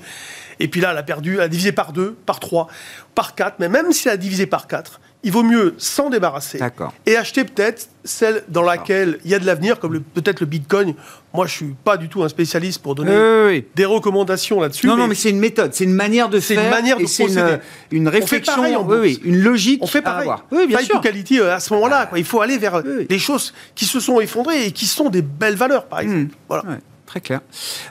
[0.61, 2.69] Et puis là, elle a perdu, elle a divisé par deux, par trois,
[3.15, 6.59] par quatre, mais même si elle a divisé par quatre, il vaut mieux s'en débarrasser
[7.05, 10.95] et acheter peut-être celle dans laquelle il y a de l'avenir, comme peut-être le Bitcoin.
[11.35, 13.13] Moi, je suis pas du tout un spécialiste pour donner
[13.47, 14.87] oui, des recommandations là-dessus.
[14.87, 16.65] Non, non, mais c'est une méthode, c'est une manière de C'est faire.
[16.65, 17.57] une manière de c'est procéder.
[17.91, 20.23] une, une réflexion, pareil oui, oui, une logique on fait à pareil.
[20.23, 20.47] avoir.
[20.51, 20.97] Oui, bien Fight sûr.
[20.97, 22.11] to quality euh, à ce moment-là.
[22.17, 25.23] Il faut aller vers euh, des choses qui se sont effondrées et qui sont des
[25.23, 26.21] belles valeurs, par exemple.
[26.21, 26.29] Hmm.
[26.49, 26.65] Voilà.
[26.65, 26.79] Ouais,
[27.11, 27.41] très clair.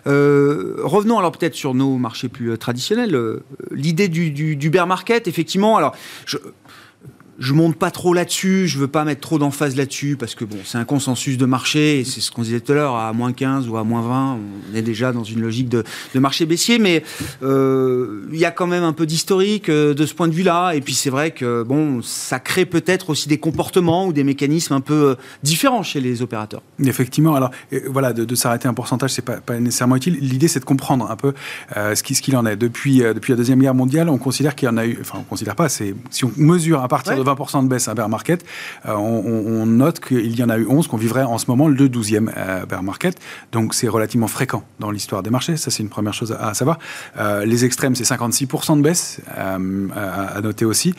[0.08, 3.16] Euh, revenons alors peut-être sur nos marchés plus euh, traditionnels.
[3.16, 5.94] Euh, L'idée du, du, du bear market, effectivement, alors
[6.26, 6.38] je
[7.40, 10.58] je monte pas trop là-dessus, je veux pas mettre trop d'emphase là-dessus parce que bon,
[10.66, 13.32] c'est un consensus de marché et c'est ce qu'on disait tout à l'heure, à moins
[13.34, 14.38] 15 ou à moins 20,
[14.72, 17.04] on est déjà dans une logique de, de marché baissier, mais
[17.44, 20.74] euh, il y a quand même un peu d'historique euh, de ce point de vue-là
[20.74, 24.74] et puis c'est vrai que bon, ça crée peut-être aussi des comportements ou des mécanismes
[24.74, 26.62] un peu euh, différents chez les opérateurs.
[26.84, 27.52] Effectivement, alors
[27.90, 30.18] voilà, de, de s'arrêter un pourcentage, c'est pas, pas nécessairement utile.
[30.22, 31.34] L'idée, c'est de comprendre un peu
[31.76, 32.56] ce qui- ce qu'il en est.
[32.56, 34.98] Depuis, depuis la deuxième guerre mondiale, on considère qu'il y en a eu.
[35.00, 35.70] Enfin, on considère pas.
[35.70, 37.20] C'est si on mesure à partir Ouais.
[37.20, 38.46] de 20% de baisse un bear market,
[38.86, 41.88] euh, on, note qu'il y en a eu 11 qu'on vivrait en ce moment le
[41.88, 43.20] 12e euh, bear market.
[43.52, 45.58] Donc c'est relativement fréquent dans l'histoire des marchés.
[45.58, 46.80] Ça, c'est une première chose à, à savoir.
[47.18, 50.94] Euh, les extrêmes, c'est 56% de baisse euh, à, à noter aussi.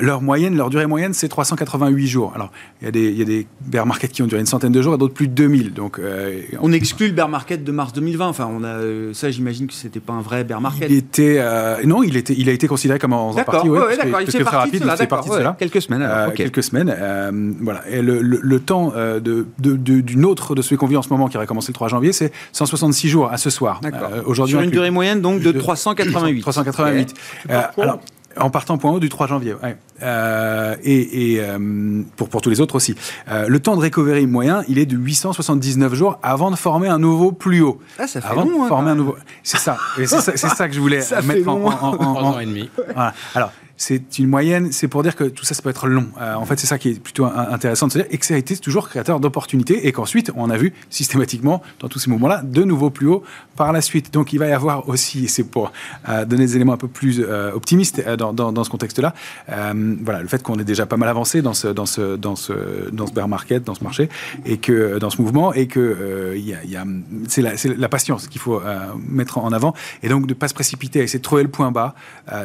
[0.00, 2.32] Leur moyenne, leur durée moyenne, c'est 388 jours.
[2.34, 2.50] Alors
[2.80, 4.72] il y a des, il y a des bear markets qui ont duré une centaine
[4.72, 5.74] de jours et d'autres plus de 2000.
[5.74, 8.28] Donc euh, On exclut le bear market de mars 2020.
[8.28, 8.78] Enfin, on a
[9.12, 10.90] ça, j'imagine que c'était pas un vrai bear market.
[10.90, 13.68] il était euh, non, il était, il a été considéré comme en, partie.
[13.68, 15.56] ouais, parce parce que très rapide, d'accord, partie de cela.
[15.58, 16.02] Quelques semaines.
[16.02, 16.34] alors, Euh, ok.
[16.34, 17.82] Quelques semaines, euh, voilà.
[17.88, 20.96] Et le, le- le temps euh, de, de- de- d'une autre de celui qu'on vit
[20.96, 23.80] en ce moment, qui aurait commencé le 3 janvier, c'est 166 jours à ce soir.
[23.82, 24.10] D'accord.
[24.12, 26.40] Euh, aujourd'hui, Sur une durée moyenne donc de De- 388.
[26.40, 27.14] 388.
[27.14, 28.00] Tu Euh, pars point alors,
[28.36, 29.54] en partant point haut du 3 janvier.
[29.62, 29.76] ouais.
[30.00, 32.94] Euh, et et, euh, pour, pour tous les autres aussi.
[33.30, 36.98] Euh, le temps de recovery moyen, il est de 879 jours avant de former un
[37.00, 37.80] nouveau plus haut.
[37.98, 39.16] Ah, ça fait avant long, de hein, former quand un nouveau.
[39.42, 39.76] C'est ça.
[39.96, 41.66] C'est ça, c'est ça que je voulais Ça mettre en, long.
[41.66, 42.70] en- en- Trois en- ans et demi.
[42.94, 43.12] voilà.
[43.34, 46.08] Alors, c'est une moyenne, c'est pour dire que tout ça, ça peut être long.
[46.20, 48.34] Euh, en fait, c'est ça qui est plutôt intéressant de se dire, et que ça
[48.34, 52.42] a été toujours créateur d'opportunités, et qu'ensuite, on a vu systématiquement, dans tous ces moments-là,
[52.42, 53.22] de nouveaux plus hauts
[53.54, 54.12] par la suite.
[54.12, 55.72] Donc, il va y avoir aussi, et c'est pour
[56.08, 59.14] euh, donner des éléments un peu plus euh, optimistes dans, dans, ce contexte-là,
[59.46, 62.90] voilà, le fait qu'on est déjà pas mal avancé dans ce, dans ce, dans ce,
[62.90, 64.08] dans ce bear market, dans ce marché,
[64.44, 66.84] et que dans ce mouvement, et que il y a,
[67.28, 68.60] c'est la, patience qu'il faut
[69.08, 71.94] mettre en avant, et donc de pas se précipiter, essayer de trouver le point bas,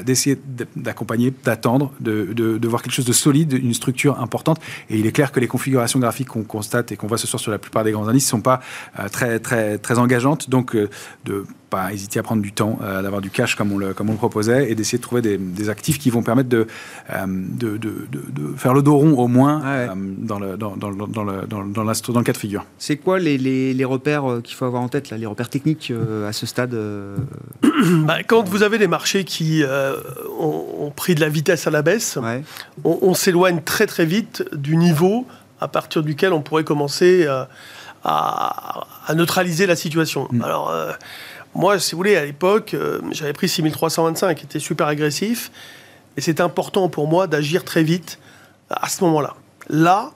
[0.06, 0.39] d'essayer
[0.76, 4.59] d'accompagner d'attendre, de, voir quelque chose de solide, une structure importante.
[4.89, 7.39] Et il est clair que les configurations graphiques qu'on constate et qu'on voit ce soir
[7.39, 8.62] sur la plupart des grands indices ne sont pas
[8.99, 10.49] euh, très, très, très engageantes.
[10.49, 10.89] Donc, euh,
[11.25, 14.09] de pas hésiter à prendre du temps, euh, d'avoir du cash comme on le, comme
[14.09, 16.67] on le proposait et d'essayer de trouver des, des, actifs qui vont permettre de,
[17.09, 19.62] de, de, faire le dos rond au moins
[20.17, 22.65] dans, le, dans, dans, dans, le, dans, dans, dans le cas de figure.
[22.77, 25.91] C'est quoi les, les, les repères qu'il faut avoir en tête, là, les repères techniques
[26.27, 26.75] à ce stade
[28.05, 29.63] bah, Quand vous avez des marchés qui
[30.39, 32.19] ont, ont pris de la vitesse à la baisse,
[32.83, 35.25] on, s'éloigne très très vite du niveau
[35.59, 37.45] à partir duquel on pourrait commencer euh,
[38.03, 40.27] à, neutraliser la situation.
[40.31, 40.41] Mm.
[40.43, 40.91] Alors, euh,
[41.56, 45.52] moi, si vous voulez, à l'époque, euh, j'avais pris 6325, qui était super agressif,
[46.18, 48.20] et c'était important pour moi d'agir très vite
[48.70, 49.36] à ce moment-là.
[49.70, 50.12] Là,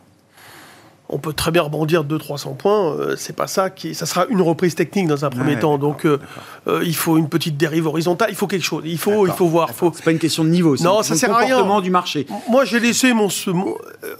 [1.10, 2.91] on peut très bien rebondir 200-300 points.
[2.91, 3.95] Euh, c'est pas ça qui.
[3.95, 5.78] Ça sera une reprise technique dans un premier temps.
[5.78, 6.19] Donc, euh,
[6.67, 8.30] euh, il faut une petite dérive horizontale.
[8.30, 8.84] Il faut quelque chose.
[8.86, 9.71] Il faut, il faut voir.
[9.71, 9.91] Faut...
[9.95, 10.76] C'est pas une question de niveau.
[10.78, 11.82] Non, ça sert à rien.
[11.82, 12.28] du marché.
[12.50, 13.30] Moi, j'ai laissé mon.
[13.30, 13.52] Ce,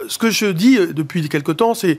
[0.08, 1.98] ce, que je dis depuis quelque temps, c'est.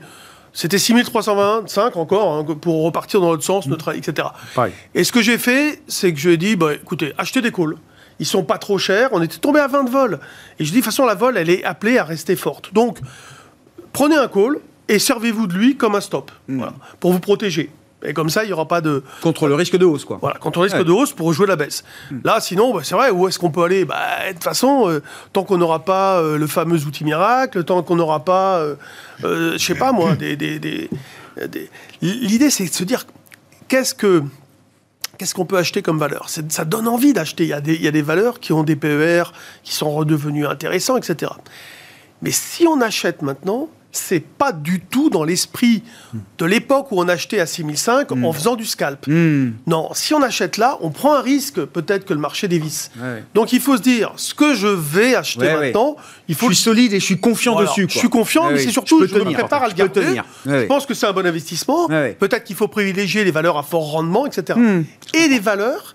[0.52, 4.28] C'était 6325 encore, hein, pour repartir dans l'autre sens, notre, etc.
[4.94, 7.76] Et ce que j'ai fait, c'est que je ai dit, bah, écoutez, achetez des calls.
[8.18, 9.10] Ils sont pas trop chers.
[9.12, 10.20] On était tombé à 20 de vol.
[10.58, 12.74] Et je dis, de toute façon, la vol, elle est appelée à rester forte.
[12.74, 12.98] Donc,
[13.92, 14.58] prenez un call,
[14.88, 16.64] et servez-vous de lui comme un stop, hmm.
[16.98, 17.70] pour vous protéger.
[18.02, 19.02] Et comme ça, il n'y aura pas de...
[19.20, 20.18] Contre le risque de hausse, quoi.
[20.20, 21.84] Voilà, contre le risque de hausse pour rejouer la baisse.
[22.10, 22.20] Hmm.
[22.24, 23.84] Là, sinon, bah, c'est vrai, où est-ce qu'on peut aller?
[23.84, 27.82] Bah, De toute façon, euh, tant qu'on n'aura pas euh, le fameux outil miracle, tant
[27.82, 28.76] qu'on n'aura pas, euh,
[29.22, 30.36] je sais pas moi, des...
[30.36, 30.90] des, des,
[32.02, 33.06] L'idée, c'est de se dire,
[33.68, 34.22] qu'est-ce que...
[35.18, 36.30] Qu'est-ce qu'on peut acheter comme valeur?
[36.30, 37.44] Ça donne envie d'acheter.
[37.44, 39.24] Il, il y, a des valeurs qui ont des PER,
[39.62, 41.32] qui sont redevenus intéressants, etc.
[42.22, 45.82] Mais si on achète maintenant, c'est pas du tout dans l'esprit
[46.38, 48.32] de l'époque où on achetait à 6005 en hmm.
[48.32, 49.06] faisant du scalp.
[49.06, 49.52] Hmm.
[49.66, 52.90] Non, si on achète là, on prend un risque peut-être que le marché dévisse.
[53.34, 55.96] Donc il faut se dire, ce que je vais acheter maintenant,
[56.28, 56.48] il faut...
[56.50, 57.86] Je suis solide et je suis confiant dessus.
[57.88, 60.20] Je suis confiant, mais c'est surtout, je, me prépare à le garder.
[60.46, 61.88] Je pense que c'est un bon investissement.
[61.88, 64.58] Peut-être qu'il faut privilégier les valeurs à fort rendement, etc.
[64.58, 64.82] Hmm.
[65.14, 65.94] Et les valeurs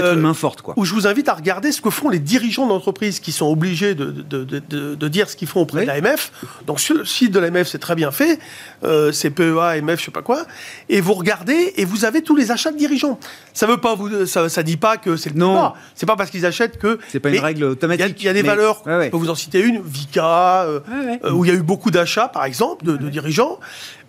[0.00, 0.74] faut être une main forte, quoi.
[0.76, 3.94] Où je vous invite à regarder ce que font les dirigeants d'entreprise qui sont obligés
[3.94, 6.32] de, de, dire ce qu'ils font auprès de l'AMF.
[6.66, 8.38] Donc sur le site de l'AMF, c'est très bien fait.
[8.84, 10.44] Euh, c'est PEA, AMF, je sais pas quoi.
[10.88, 13.18] Et vous regardez et vous avez tous les achats de dirigeants.
[13.52, 15.72] Ça veut pas vous, ça, ça dit pas que c'est le non.
[15.94, 16.98] C'est pas parce qu'ils achètent que.
[17.08, 18.16] C'est pas une règle automatique.
[18.20, 18.82] Il y, a des valeurs.
[18.86, 20.80] Je peux vous en citer une, Vika, euh,
[21.24, 23.58] euh, où il y a eu beaucoup d'achats, par exemple, de, dirigeants.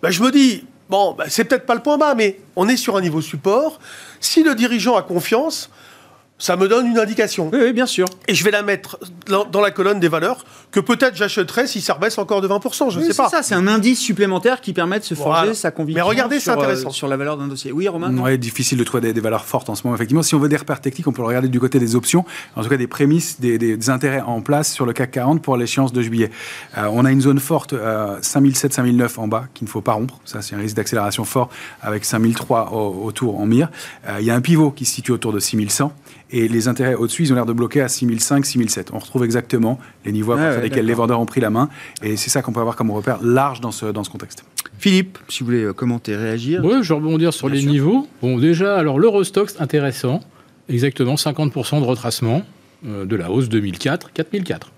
[0.02, 2.78] Ben, je me dis, bon, ben, c'est peut-être pas le point bas, mais on est
[2.78, 3.80] sur un niveau support.
[4.20, 5.70] Si le dirigeant a confiance,
[6.38, 7.50] ça me donne une indication.
[7.54, 8.08] Oui, bien sûr.
[8.28, 11.94] Et je vais la mettre dans, la colonne des valeurs que peut-être j'achèterai si ça
[11.94, 13.30] rebaisse encore de 20%, je ne sais pas.
[13.30, 16.04] C'est ça, c'est un indice supplémentaire qui permet de se forger sa conviction.
[16.04, 16.90] Mais regardez, c'est intéressant.
[16.90, 17.72] Euh, sur la valeur d'un dossier.
[17.72, 20.24] Oui, Romain Oui, difficile de trouver des, valeurs fortes en ce moment, effectivement.
[20.24, 22.64] Si on veut des repères techniques, on peut le regarder du côté des options, en
[22.64, 26.02] tout cas des prémices, des, intérêts en place sur le CAC 40 pour l'échéance de
[26.02, 26.32] juillet.
[26.78, 30.20] Euh, on a une zone forte, euh, 5007-5009 en bas, qu'il ne faut pas rompre.
[30.26, 31.50] Ça, c'est un risque d'accélération fort
[31.82, 33.70] avec 5003 autour en mire.
[34.08, 35.94] Euh, il y a un pivot qui se situe autour de 6100
[36.32, 38.92] et les intérêts au-dessus, ils ont l'air de bloquer à 6005, 6007.
[38.94, 41.70] On retrouve exactement les niveaux à partir desquels les vendeurs ont pris la main,
[42.02, 44.44] et c'est ça qu'on peut avoir comme repère large dans ce, dans ce contexte.
[44.78, 46.62] Philippe, si vous voulez euh, commenter, réagir.
[46.64, 48.08] Oui, je vais rebondir sur les niveaux.
[48.22, 50.20] Bon, déjà, alors l'Eurostox, intéressant,
[50.70, 52.44] exactement 50% de retracement
[52.86, 54.72] euh, de la hausse 2004, 4004.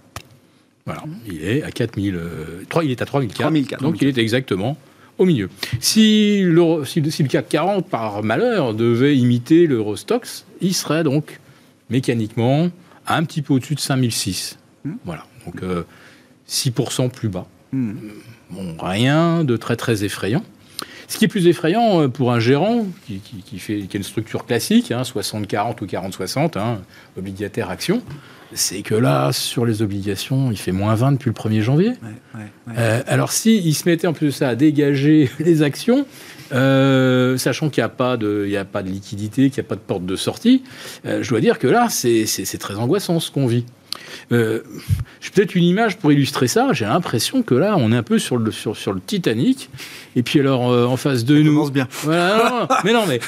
[0.85, 4.77] Voilà, il est à 4000, euh, il est à 3004, donc il est exactement
[5.17, 5.49] au milieu.
[5.79, 11.39] Si le, si, le CAC 40, par malheur, devait imiter l'Eurostox, il serait donc
[11.89, 12.69] mécaniquement
[13.07, 14.57] un petit peu au-dessus de 5006.
[14.83, 14.93] Hmm.
[15.05, 15.61] Voilà, donc
[16.47, 17.47] 6% euh, plus bas.
[17.71, 17.93] Hmm.
[18.49, 20.43] Bon, rien de très très effrayant.
[21.07, 24.45] Ce qui est plus effrayant euh, pour un gérant qui, fait, qui a une structure
[24.45, 26.81] classique, 60-40 hein, ou 40-60, hein,
[27.17, 28.01] obligataire action,
[28.53, 31.93] c'est que là, sur les obligations, il fait moins 20 depuis le 1er janvier.
[32.77, 36.05] Euh, alors, s'il se mettait en plus de ça à dégager les actions,
[36.53, 39.75] euh, sachant qu'il n'y a, pas de, a pas de liquidité, qu'il n'y a pas
[39.75, 40.63] de porte de sortie,
[41.05, 43.65] euh, je dois dire que là, c'est très angoissant ce qu'on vit.
[44.31, 44.61] Euh,
[45.21, 46.69] J'ai peut-être une image pour illustrer ça.
[46.73, 49.69] J'ai l'impression que là, on est un peu sur le, sur, sur le Titanic.
[50.15, 51.53] Et puis alors, euh, en face de nous...
[51.53, 51.87] commence bien.
[52.03, 53.19] Voilà, non, non, mais non, mais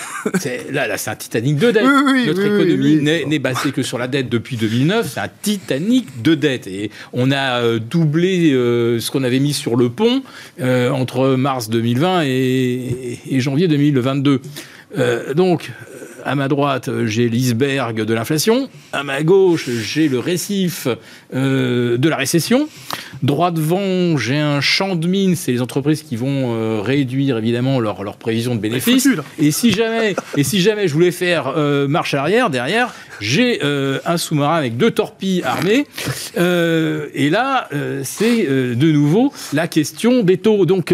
[0.72, 1.84] là, là c'est un Titanic de dette.
[1.86, 5.12] Oui, oui, Notre oui, économie n'est basée que sur la dette depuis 2009.
[5.14, 6.68] C'est un Titanic de dette.
[6.68, 10.22] Et on a euh, doublé euh, ce qu'on avait mis sur le pont
[10.60, 14.42] entre mars 2020 et, et janvier 2022.
[14.98, 15.72] Euh, donc,
[16.26, 18.70] à ma droite, j'ai l'iceberg de l'inflation.
[18.94, 20.88] À ma gauche, j'ai le récif
[21.34, 22.68] euh, de la récession.
[23.24, 25.36] Droit devant, j'ai un champ de mine.
[25.36, 29.04] C'est les entreprises qui vont euh, réduire évidemment leur, leur prévision de bénéfices.
[29.04, 29.20] foutu.
[29.38, 34.18] Et si jamais, et si jamais je voulais faire euh, marche arrière derrière, j'ai un
[34.18, 35.86] sous-marin avec deux torpilles armées.
[36.38, 37.68] Et là,
[38.04, 40.66] c'est de nouveau la question des taux.
[40.66, 40.94] Donc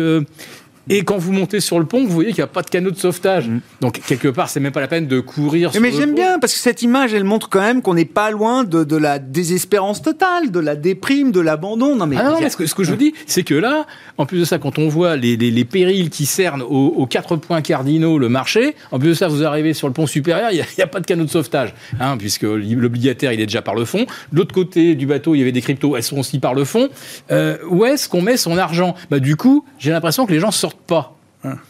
[0.89, 2.91] et quand vous montez sur le pont, vous voyez qu'il n'y a pas de canot
[2.91, 3.49] de sauvetage.
[3.81, 5.83] Donc, quelque part, c'est même pas la peine de courir sur Mm.
[5.83, 8.31] Mais le j'aime bien parce que cette image, elle montre quand même qu'on n'est pas
[8.31, 11.95] loin de, de la désespérance totale, de la déprime, de l'abandon.
[11.95, 13.85] Non mais, Ah non, mais ce que, ce que je vous dis, c'est que là,
[14.17, 17.05] en plus de ça, quand on voit les, les- les périls qui cernent aux, aux
[17.07, 20.49] quatre points cardinaux le marché, en plus de ça, vous arrivez sur le pont supérieur,
[20.51, 23.75] il n'y a, pas de canot de sauvetage, hein, puisque l'obligataire, il est déjà par
[23.75, 24.05] le fond.
[24.31, 26.63] De l'autre côté du bateau, il y avait des cryptos, elles sont aussi par le
[26.65, 26.89] fond.
[27.31, 28.95] Euh, où est-ce qu'on met son argent?
[29.09, 31.11] Bah, Du coup, j'ai l'impression que les gens sortent pas.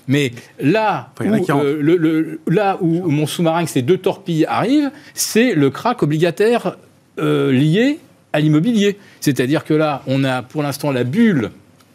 [0.07, 0.31] Mais
[0.61, 1.65] là, où, qui rentrent.
[1.65, 6.01] euh, le- le- là où mon sous-marin avec ses deux torpilles arrive, c'est le crack
[6.01, 6.77] obligataire
[7.19, 7.99] euh, lié
[8.31, 8.97] à l'immobilier.
[9.19, 11.51] C'est-à-dire que là, on a pour l'instant la bulle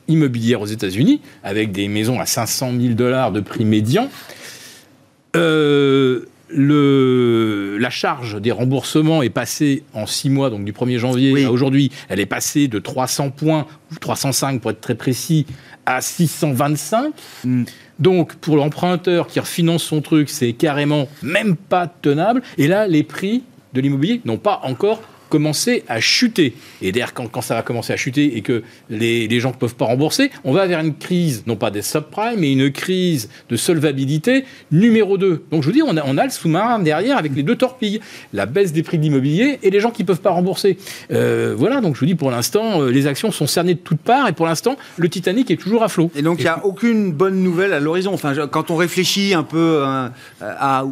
[0.08, 4.10] immobilière aux États-Unis, avec des maisons à 500 000 dollars de prix médian.
[5.36, 11.32] Euh, le, la charge des remboursements est passée en 6 mois, donc du 1er janvier
[11.32, 11.44] Oui.
[11.44, 15.46] à aujourd'hui, elle est passée de 300 points, ou 305 pour être très précis,
[15.96, 17.12] à 625.
[17.44, 17.64] Mm.
[17.98, 22.42] Donc, pour l'emprunteur qui refinance son truc, c'est carrément même pas tenable.
[22.56, 26.54] Et là, les prix de l'immobilier n'ont pas encore commencé à chuter.
[26.82, 29.54] Et d'ailleurs, quand, quand ça va commencer à chuter et que les, les gens ne
[29.54, 33.30] peuvent pas rembourser, on va vers une crise, non pas des subprimes, mais une crise
[33.48, 35.44] de solvabilité numéro 2.
[35.50, 38.00] Donc, je vous dis, on a, on a le sous-marin derrière avec les deux torpilles.
[38.34, 40.76] La baisse des prix de l'immobilier et les gens qui ne peuvent pas rembourser.
[41.12, 44.00] Euh, voilà, donc je vous dis, pour l'instant, euh, les actions sont cernées de toutes
[44.00, 46.10] parts et pour l'instant, le Titanic est toujours à flot.
[46.16, 48.12] Et donc il n'y a aucune bonne nouvelle à l'horizon.
[48.12, 50.08] Enfin, quand on réfléchit un peu euh,
[50.40, 50.84] à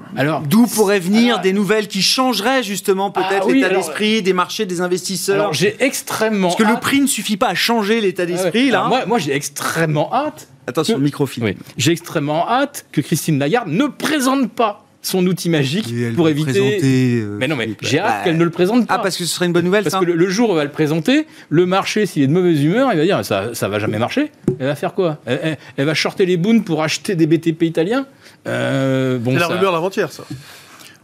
[0.48, 1.42] d'où pourraient venir ah.
[1.42, 5.36] des nouvelles qui changeraient justement peut-être Ah oui, l'état d'esprit des marchés, des investisseurs.
[5.36, 8.32] Alors, j'ai extrêmement Parce que le prix ne suffit pas à changer l'état Ah ouais.
[8.32, 8.84] d'esprit là.
[8.88, 10.48] Moi, moi j'ai extrêmement hâte.
[10.66, 11.46] Attention, que- microfilm.
[11.46, 11.56] Oui.
[11.78, 16.50] J'ai extrêmement hâte que Christine Lagarde ne présente pas son outil magique pour éviter.
[16.50, 18.94] présenter, euh, Mais non, mais bah, j'ai hâte bah, qu'elle ne le présente pas.
[18.94, 20.52] Ah, parce que ce serait une bonne nouvelle, Parce ça que le, le jour où
[20.52, 23.54] elle va le présenter, le marché, s'il est de mauvaise humeur, il va dire ça,
[23.54, 24.30] ça va jamais marcher.
[24.58, 25.18] Elle va faire quoi?
[25.24, 28.06] Elle, elle- elle va shorter les boons pour acheter des BTP italiens?
[28.46, 30.24] Euh, bon, C'est la ça- rumeur d'avant-hier, ça.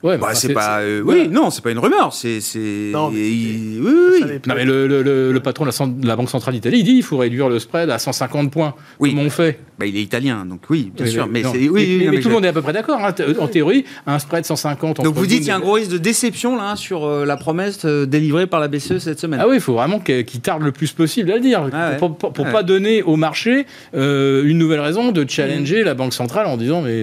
[0.05, 0.81] Ouais, Bah, c'est pas.
[0.81, 2.13] euh, oui, non, c'est pas une rumeur.
[2.13, 2.43] C'est.
[2.43, 4.21] c'est- Non, mais il- oui, oui.
[4.47, 6.81] Non, mais le, le- le- le patron de la, cent- de la Banque Centrale d'Italie,
[6.81, 8.75] il dit il faut réduire le spread à 150 points.
[9.01, 9.11] Oui.
[9.11, 9.59] Comment on fait?
[9.79, 11.27] Bah, il est italien, donc oui, bien Oui, sûr.
[11.27, 12.75] Mais, oui, oui, mais- non, mais mais tout le je- monde est à peu près
[12.75, 13.01] d'accord.
[13.03, 13.15] hein.
[13.41, 15.01] En théorie, un spread 150.
[15.03, 17.39] Donc vous dites qu'il y a un gros risque de déception là sur euh, la
[17.39, 19.41] promesse euh, délivrée par la BCE cette semaine.
[19.43, 21.91] Ah oui, il faut vraiment qu'il qu'il tarde le plus possible à le dire, Ah
[21.93, 21.97] ouais.
[21.97, 22.65] pour, pour- pour Ah pas ouais.
[22.65, 23.65] donner au marché
[23.97, 27.03] euh, une nouvelle raison de challenger la Banque centrale en disant mais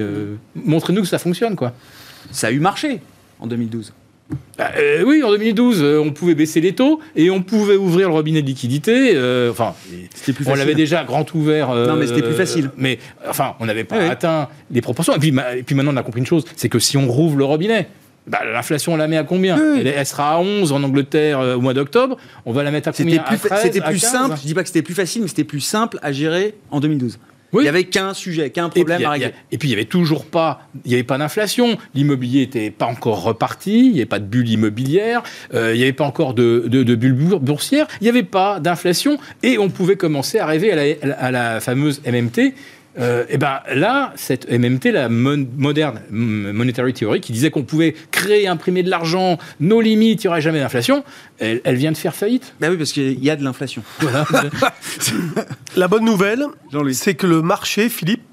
[0.55, 1.73] montrez-nous que ça fonctionne quoi.
[2.31, 2.99] Ça a eu marché
[3.39, 3.93] en 2012.
[4.57, 8.07] Bah, euh, oui, en 2012, euh, on pouvait baisser les taux et on pouvait ouvrir
[8.07, 9.11] le robinet de liquidité.
[9.15, 9.73] euh, enfin,
[10.13, 11.69] C'était plus on l'avait déjà grand ouvert.
[11.69, 12.71] euh, Non, mais c'était plus facile.
[12.77, 15.13] Mais enfin, on n'avait pas atteint les proportions.
[15.15, 17.07] Et puis, ma- et puis maintenant, on a compris une chose, c'est que si on
[17.07, 17.89] rouvre le robinet.
[18.25, 21.39] bah, L'inflation, on la met à combien Oui, elle, elle sera à 11 en Angleterre
[21.41, 22.15] euh, au mois d'octobre.
[22.45, 24.11] On va la mettre à C'était combien plus, À fa- 13, c'était à plus 15?
[24.11, 24.35] simple.
[24.41, 27.19] Je dis pas que c'était plus facile, mais c'était plus simple à gérer en 2012.
[27.53, 27.63] Oui.
[27.63, 29.31] Il y avait qu'un sujet, qu'un problème à régler.
[29.51, 32.85] et puis il y avait toujours pas, il n'y avait pas d'inflation, l'immobilier n'était pas
[32.85, 35.21] encore reparti, il n'y avait pas de bulle immobilière,
[35.53, 38.23] euh, il n'y avait pas encore de, de, de bulle bour- boursière, il n'y avait
[38.23, 40.75] pas d'inflation et on pouvait commencer à rêver à
[41.05, 42.53] la, à la fameuse MMT.
[42.99, 47.95] Euh, et ben là, cette MMT, la mon- moderne monetary theory, qui disait qu'on pouvait
[48.11, 51.03] créer, imprimer de l'argent, nos limites, il n'y aurait jamais d'inflation,
[51.39, 52.53] elle, elle vient de faire faillite.
[52.59, 53.81] Bah oui, parce qu'il y a de l'inflation.
[53.99, 54.25] Voilà.
[55.75, 56.45] La bonne nouvelle,
[56.93, 58.23] c'est que le marché, Philippe,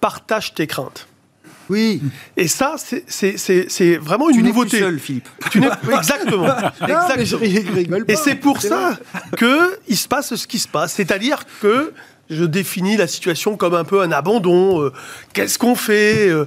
[0.00, 1.06] partage tes craintes.
[1.70, 2.00] Oui,
[2.38, 4.78] Et ça, c'est- c'est c'est- c'est vraiment une tu n'es plus nouveauté.
[4.78, 5.28] seul, Philippe.
[5.50, 6.46] Tu n'es exactement.
[6.80, 7.24] exactement.
[7.24, 8.98] je rigole Et c'est pour ça
[9.36, 10.94] que il se passe ce qui se passe.
[10.94, 11.92] C'est-à-dire que
[12.30, 14.82] je définis la situation comme un peu un abandon.
[14.82, 14.92] euh,
[15.32, 16.46] Qu'est-ce qu'on fait euh,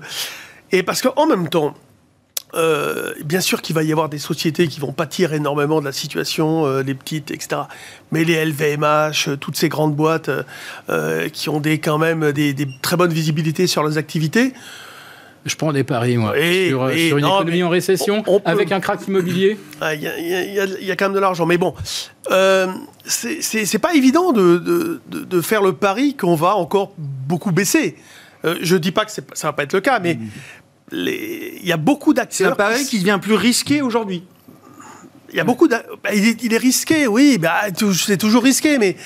[0.71, 1.75] Et parce qu'en même temps,
[2.53, 5.93] euh, bien sûr qu'il va y avoir des sociétés qui vont pâtir énormément de la
[5.93, 7.61] situation, euh, les petites, etc.
[8.11, 10.43] Mais les LVMH, euh, toutes ces grandes boîtes euh,
[10.89, 14.53] euh, qui ont des, quand même des, des très bonnes visibilités sur leurs activités,
[15.45, 16.37] Je prends des paris, moi.
[16.37, 19.07] Et- sur, et- sur une non, économie en récession, on- on peut- avec un crack
[19.07, 19.57] immobilier.
[19.81, 21.45] Ah, Il y, a- y y quand même de l'argent.
[21.47, 21.73] Mais bon,
[22.31, 22.67] euh,
[23.05, 27.95] c'est pas évident de, de- de- de faire le pari qu'on va encore beaucoup baisser.
[28.45, 30.17] Euh, je dis pas que ça va pas être le cas, mais
[30.91, 32.57] les- il y a beaucoup C'est un d'acteurs.
[32.57, 34.23] pari qui devient plus risqué aujourd'hui.
[35.31, 35.81] Il y a beaucoup bah,
[36.13, 37.61] il, est, risqué, oui, bah,
[37.93, 38.97] c'est toujours risqué, mais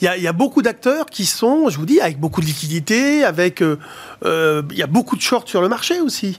[0.00, 3.62] il y a, beaucoup d'acteurs qui sont, je vous dis, avec beaucoup de liquidités, avec,
[3.62, 3.78] euh,
[4.24, 6.38] euh, il y a beaucoup de shorts sur le marché aussi.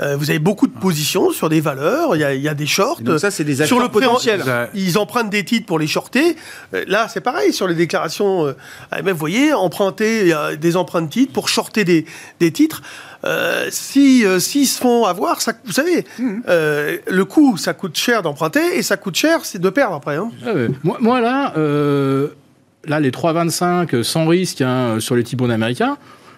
[0.00, 2.54] Euh, vous avez beaucoup de positions sur des valeurs, il y a, il y a
[2.54, 3.00] des shorts.
[3.00, 3.84] Donc ça, c'est des sur le.
[4.46, 4.68] Ouais.
[4.74, 6.36] Ils empruntent des titres pour les shorter.
[6.74, 8.46] Euh, Là, c'est pareil sur les déclarations.
[8.46, 8.52] euh,
[8.90, 12.06] AMF, vous voyez, emprunter euh, des emprunts de titres pour shorter des,
[12.40, 12.82] des titres.
[13.24, 16.40] Euh, si euh, s'ils se font avoir, ça, vous savez, Mmh.
[16.48, 20.16] euh, le coût, ça coûte cher d'emprunter et ça coûte cher, c'est de perdre après.
[20.16, 20.30] hein.
[20.46, 20.68] Ah ouais.
[20.82, 22.28] moi, moi, là, euh,
[22.84, 25.96] là, les 3,25 euh, sans risque hein, sur les T-bonds américains,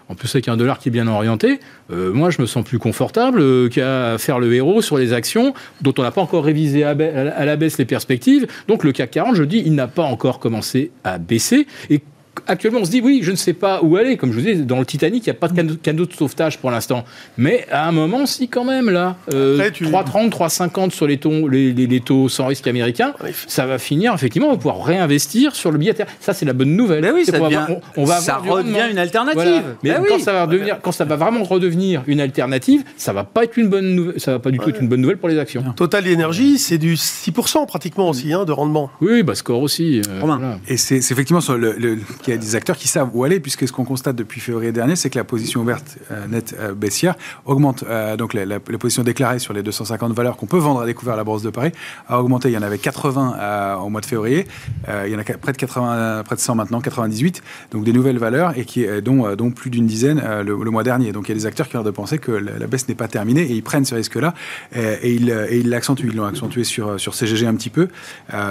[0.09, 2.79] en plus avec un dollar qui est bien orienté, euh, moi je me sens plus
[2.79, 6.85] confortable euh, qu'à faire le héros sur les actions dont on n'a pas encore révisé
[6.85, 8.47] à, la baisse les perspectives.
[8.69, 11.67] Donc le CAC 40, je dis, il n'a pas encore commencé à baisser.
[11.91, 12.01] Et
[12.47, 14.17] actuellement, on se dit, oui, je ne sais pas où aller.
[14.17, 16.13] Comme je vous dis, dans le Titanic, il n'y a pas de canot, canot de
[16.13, 17.05] sauvetage pour l'instant.
[17.39, 21.19] Mais à un moment, si quand même, là, euh, Après, tu- 3,30, 3,50 sur les
[21.19, 23.15] taux, les, les- les taux sans risque américains,
[23.47, 26.07] ça va finir, effectivement, on va pouvoir réinvestir sur le billet terre.
[26.21, 27.03] Ça, c'est la bonne nouvelle.
[27.03, 29.35] Ben oui, ça devient, avoir- on, on va ça redevient une alternative.
[29.35, 29.63] Voilà.
[29.83, 30.21] Mais Ben quand, oui.
[30.23, 33.69] ça va devenir, quand ça va vraiment redevenir une alternative, ça va pas être une
[33.69, 35.63] bonne nouvelle, ça va pas du tout être une bonne nouvelle pour les actions.
[35.77, 38.91] Total Energy, c'est du 6% pratiquement aussi hein, de rendement.
[39.01, 40.01] Oui, bah score aussi.
[40.09, 40.39] euh, Romain.
[40.39, 40.59] voilà.
[40.69, 43.23] Et c'est c'est effectivement sur le, le- qu'il y a des acteurs qui savent où
[43.23, 46.57] aller, puisque ce qu'on constate depuis février dernier, c'est que la position ouverte euh, nette
[46.59, 47.15] euh, baissière
[47.45, 47.85] augmente.
[47.89, 51.17] Euh, donc la, position déclarée sur les 250 valeurs qu'on peut vendre à découvert à
[51.17, 51.71] la Bourse de Paris
[52.09, 52.49] a augmenté.
[52.49, 54.47] Il y en avait 80 euh, au mois de février.
[54.89, 57.43] Il y en a près de 80, près de 100 maintenant, 98.
[57.71, 61.13] Donc des nouvelles valeurs et qui, dont, dont plus d'une dizaine le, mois dernier.
[61.13, 62.95] Donc il y a des acteurs qui ont l'air de penser que la, baisse n'est
[62.95, 64.35] pas terminée et ils prennent ce risque-là
[64.75, 66.09] et ils l'accentuent.
[66.09, 67.89] Ils l'ont accentué sur, sur CGG un petit peu.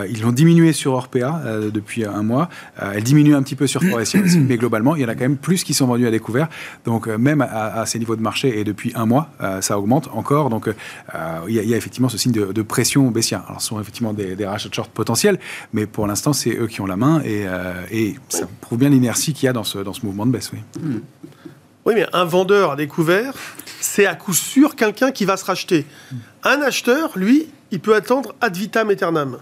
[0.09, 1.41] Ils l'ont diminué sur Orpea
[1.73, 2.49] depuis un mois.
[2.79, 5.21] Elle diminue un petit peu sur Forestia aussi, mais globalement, il y en a quand
[5.21, 6.47] même plus qui sont vendus à découvert.
[6.85, 9.77] Donc euh, même à, à ces niveaux de marché et depuis un mois, euh, ça
[9.79, 10.49] augmente encore.
[10.49, 10.73] Donc euh,
[11.47, 13.43] il y, a- il y a effectivement ce signe de, de pression baissière.
[13.47, 15.39] Alors ce sont effectivement des, des rachats de short potentiels,
[15.73, 18.89] mais pour l'instant, c'est eux qui ont la main et, euh, et ça prouve bien
[18.89, 20.51] l'inertie qu'il y a dans ce, dans ce mouvement de baisse.
[20.53, 20.59] Oui.
[21.85, 23.33] Oui, mais un vendeur à découvert,
[23.79, 25.85] c'est à coup sûr quelqu'un qui va se racheter.
[26.43, 29.37] Un acheteur, lui, il peut attendre ad vitam aeternam.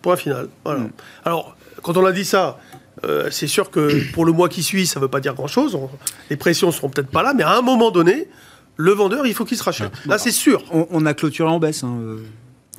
[0.00, 0.48] Point final.
[0.64, 0.84] Voilà.
[1.24, 2.58] Alors, quand on a dit ça,
[3.04, 5.74] euh, c'est sûr que pour le mois qui suit, ça ne veut pas dire grand-chose.
[5.74, 5.88] On-
[6.30, 8.28] Les pressions seront peut-être pas là, mais à un moment donné,
[8.76, 9.92] le vendeur, il faut qu'il se rachète.
[10.06, 10.62] Là, c'est sûr.
[10.72, 11.84] On, on a clôturé en baisse.
[11.84, 12.16] hein, euh,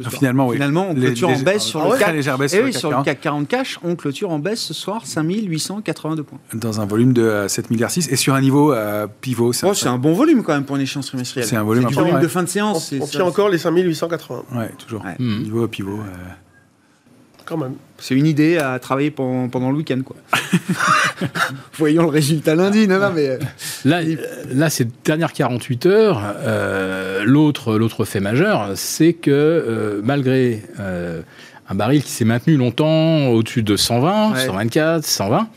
[0.03, 0.55] Ah, finalement, oui.
[0.55, 2.07] Finalement, on Les- clôture en les- baisse sur ah le ouais, CAC.
[2.07, 4.31] très légère baisse Eh sur oui, le sur CAC le CAC 40 cash, on clôture
[4.31, 6.39] en baisse ce soir 5882 points.
[6.55, 9.51] Dans un volume de euh, 7 milliards 6 et sur un niveau euh, pivot.
[9.63, 11.45] Oh, c'est un bon volume quand même pour une échéance trimestrielle.
[11.47, 12.21] C'est un volume du important, volume ouais.
[12.23, 12.87] de fin de On, séance.
[12.89, 15.03] c'est on ça, tient encore les 5880, Ouais, toujours.
[15.05, 15.15] Ouais.
[15.19, 15.99] Niveau pivot.
[15.99, 16.03] euh,
[17.51, 17.73] quand même.
[17.99, 20.15] C'est une idée à travailler pendant, pendant le week-end, quoi.
[21.77, 23.27] Voyons le résultat lundi, non, non, mais.
[23.27, 23.37] euh,
[23.85, 23.99] Là,
[24.53, 31.21] là, ces dernières 48 heures, euh, l'autre, l'autre fait majeur, c'est que euh, malgré euh,
[31.71, 34.45] un baril qui s'est maintenu longtemps au-dessus de 120, Ouais.
[34.45, 35.47] 124, 120,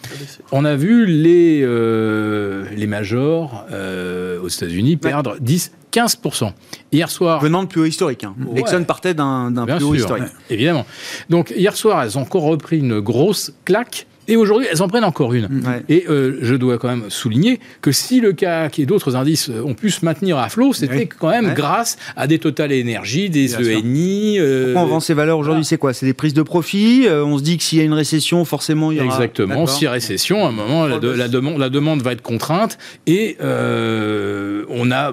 [0.52, 6.52] on a vu les, euh, les majors euh, aux États-Unis perdre 10, 15%.
[6.92, 8.22] Hier soir, Venant de plus haut historique.
[8.22, 8.36] Hein.
[8.46, 8.60] Ouais.
[8.60, 10.28] Exxon partait d'un plus haut historique.
[10.50, 10.86] évidemment.
[11.30, 14.06] Donc hier soir, elles ont encore repris une grosse claque.
[14.28, 15.44] Et aujourd'hui, elles en prennent encore une.
[15.44, 15.82] Ouais.
[15.88, 19.62] Et euh, je dois quand même souligner que si le CAC et d'autres indices euh,
[19.62, 21.08] ont pu se maintenir à flot, c'était Oui.
[21.08, 21.54] quand même Ouais.
[21.54, 23.78] grâce à des Total Énergie, des Bien.
[23.78, 24.38] ENI.
[24.38, 27.24] euh, Pourquoi on vend ces valeurs aujourd'hui C'est quoi C'est des prises de profit euh,
[27.24, 29.14] On se dit que s'il y a une récession, forcément, il y aura.
[29.14, 29.48] Exactement.
[29.54, 29.68] D'accord.
[29.70, 33.36] Si récession, à un moment, la, de- la demande, la demande va être contrainte et
[33.40, 35.12] on a.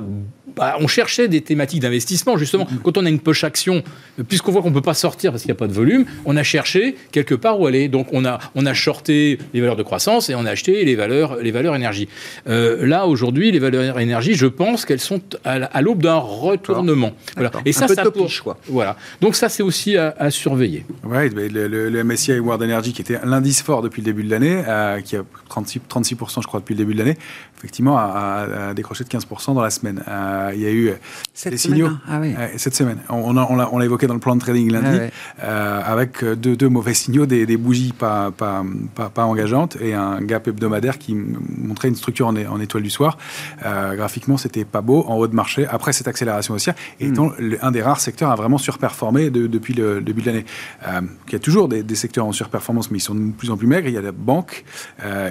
[0.55, 2.67] bah, on cherchait des thématiques d'investissement, justement.
[2.83, 3.83] Quand on a une poche action,
[4.27, 6.35] puisqu'on voit qu'on ne peut pas sortir parce qu'il n'y a pas de volume, on
[6.37, 7.87] a cherché quelque part où aller.
[7.87, 10.95] Donc, on a, on a shorté les valeurs de croissance et on a acheté les
[10.95, 12.07] valeurs, les valeurs énergie.
[12.47, 16.17] Euh, là, aujourd'hui, les valeurs énergie, je pense qu'elles sont à, la- à l'aube d'un
[16.17, 17.11] retournement.
[17.35, 17.51] Voilà.
[17.65, 18.57] Et Un ça, peu ça topiche, quoi.
[18.67, 18.97] Voilà.
[19.21, 20.85] Donc, ça, c'est aussi à, à surveiller.
[21.03, 24.23] Ouais, mais le, le- le MSCI World Energy, qui était l'indice fort depuis le début
[24.23, 27.17] de l'année, euh, qui a 36, 36%, je crois, depuis le début de l'année,
[27.57, 30.03] effectivement, a, a- a décroché de 15% dans la semaine.
[30.07, 30.93] Euh, il y a eu
[31.33, 31.87] Cette les signaux.
[31.87, 32.01] hein.
[32.09, 32.35] Ah oui.
[32.57, 32.97] Cette semaine.
[33.09, 34.99] On, l'a évoqué dans le plan de trading lundi,
[35.39, 38.63] Ah euh, avec euh, deux, deux mauvais signaux, des, des bougies pas, pas,
[38.95, 43.17] pas, pas engageantes et un gap hebdomadaire qui montrait une structure en, étoile du soir.
[43.65, 47.05] Euh, graphiquement, c'était pas beau, en haut de marché, après cette accélération haussière, Hmm.
[47.05, 50.45] étant le- un des rares secteurs à vraiment surperformer de- depuis le début de l'année.
[50.87, 53.51] Euh, il y a toujours des, des secteurs en surperformance, mais ils sont de plus
[53.51, 53.87] en plus maigres.
[53.87, 54.65] Il y a la banque,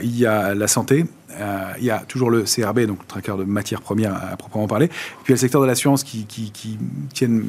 [0.03, 1.05] il y a la santé,
[1.79, 4.89] il y a toujours le CRB, donc le tracker de matières premières à, proprement parler.
[4.89, 4.97] Puis
[5.27, 6.79] il y a le secteur de l'assurance qui, qui, qui
[7.15, 7.45] tiennent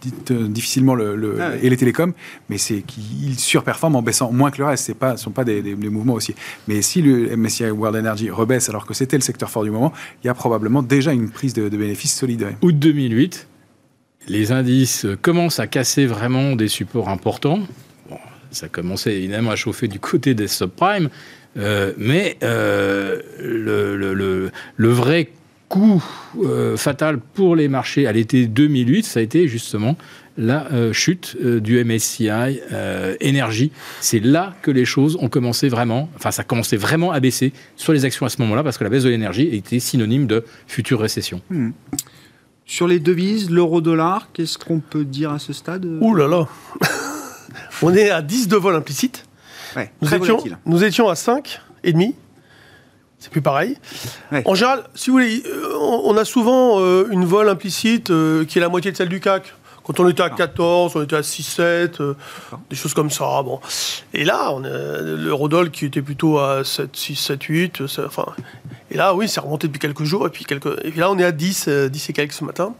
[0.00, 1.60] dites, euh, difficilement le, le- Ah ouais.
[1.62, 2.12] et les télécoms,
[2.48, 4.86] mais c'est qu'ils surperforment en baissant moins que le reste.
[4.86, 6.34] Ce ne sont pas des, des- des mouvements aussi.
[6.68, 9.92] Mais si le MSCI World Energy rebaisse alors que c'était le secteur fort du moment,
[10.22, 12.42] il y a probablement déjà une prise de, de bénéfices solide.
[12.42, 12.56] ouais.
[12.62, 13.46] Août 2008,
[14.28, 17.60] les indices commencent à casser vraiment des supports importants.
[18.08, 18.18] Bon,
[18.50, 21.08] ça commençait évidemment à chauffer du côté des subprimes,
[21.56, 25.30] euh, mais euh, le, le- le- le vrai
[25.72, 26.04] coup
[26.44, 29.96] euh, fatal pour les marchés à l'été 2008, ça a été justement
[30.36, 33.72] la euh, chute euh, du MSCI euh, énergie.
[34.00, 37.54] C'est là que les choses ont commencé vraiment, enfin ça a commencé vraiment à baisser
[37.76, 40.44] sur les actions à ce moment-là, parce que la baisse de l'énergie était synonyme de
[40.66, 41.40] future récession.
[42.66, 46.46] Sur les devises, l'euro-dollar, qu'est-ce qu'on peut dire à ce stade Ouh là là
[47.82, 49.24] On est à 10 de vol implicite.
[49.74, 52.14] Ouais, Nous très étions, nous étions à 5 et demi.
[53.22, 53.76] C'est plus pareil.
[54.32, 54.42] Ouais.
[54.46, 58.58] En général, si vous voulez, euh, on a souvent euh, une vol implicite euh, qui
[58.58, 59.54] est la moitié de celle du CAC.
[59.84, 62.14] Quand on était à 14, on était à 6, 7, euh,
[62.68, 63.24] des choses comme ça.
[63.44, 63.60] Bon.
[64.12, 67.80] Et là, on a l'eurodoll qui était plutôt à 7, 6, 7, 8.
[67.82, 68.26] euh, ça- enfin,
[68.90, 70.26] et là, oui, c'est remonté depuis quelques jours.
[70.26, 72.42] Et puis, quelques, et puis là, on est à 10, euh, 10 et quelques ce
[72.44, 72.74] matin.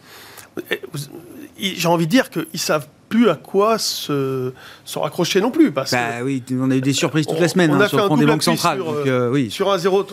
[1.59, 4.53] J'ai envie de dire qu'ils savent plus à quoi se,
[4.85, 5.71] se raccrocher non plus.
[5.71, 7.81] Parce que Bah oui, on a eu des surprises toute On- la semaine on hein,
[7.83, 8.79] a sur fait un des banques centrales.
[8.79, 9.51] sur, donc, euh, euh, oui.
[9.51, 10.05] Sur un 0.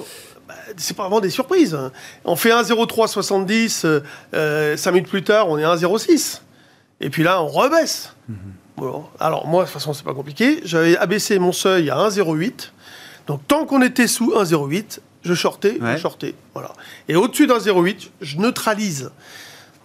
[0.48, 1.74] bah, c'est pas vraiment des surprises.
[1.76, 1.92] hein.
[2.26, 4.02] On fait 1,0370, euh,
[4.34, 6.42] euh, 5 minutes plus tard, on est à 1,06.
[7.02, 8.14] Et puis là, on rebaisse.
[8.28, 8.36] Mhm.
[8.78, 10.60] Bon, alors moi, de toute façon, c'est pas compliqué.
[10.66, 12.72] J'avais abaissé mon seuil à 1,08.
[13.28, 15.96] Donc tant qu'on était sous 1,08, je shortais, Ouais.
[15.98, 16.34] je shortais.
[16.54, 16.72] Voilà.
[17.08, 19.12] Et au-dessus d'1,08, je neutralise.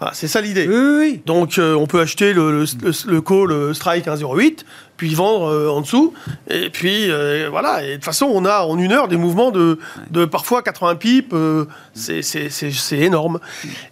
[0.05, 0.69] Voilà, c'est ça l'idée.
[0.69, 1.23] Oui, oui, oui.
[1.25, 4.59] Donc euh, on peut acheter le, le, le- le call strike 1,08,
[4.99, 6.13] puis vendre euh, en dessous.
[6.51, 9.51] Et puis euh, voilà, et de toute façon on a en une heure des mouvements
[9.51, 9.79] de,
[10.11, 12.21] de parfois 80 pips, euh, c'est-
[12.93, 13.41] énorme.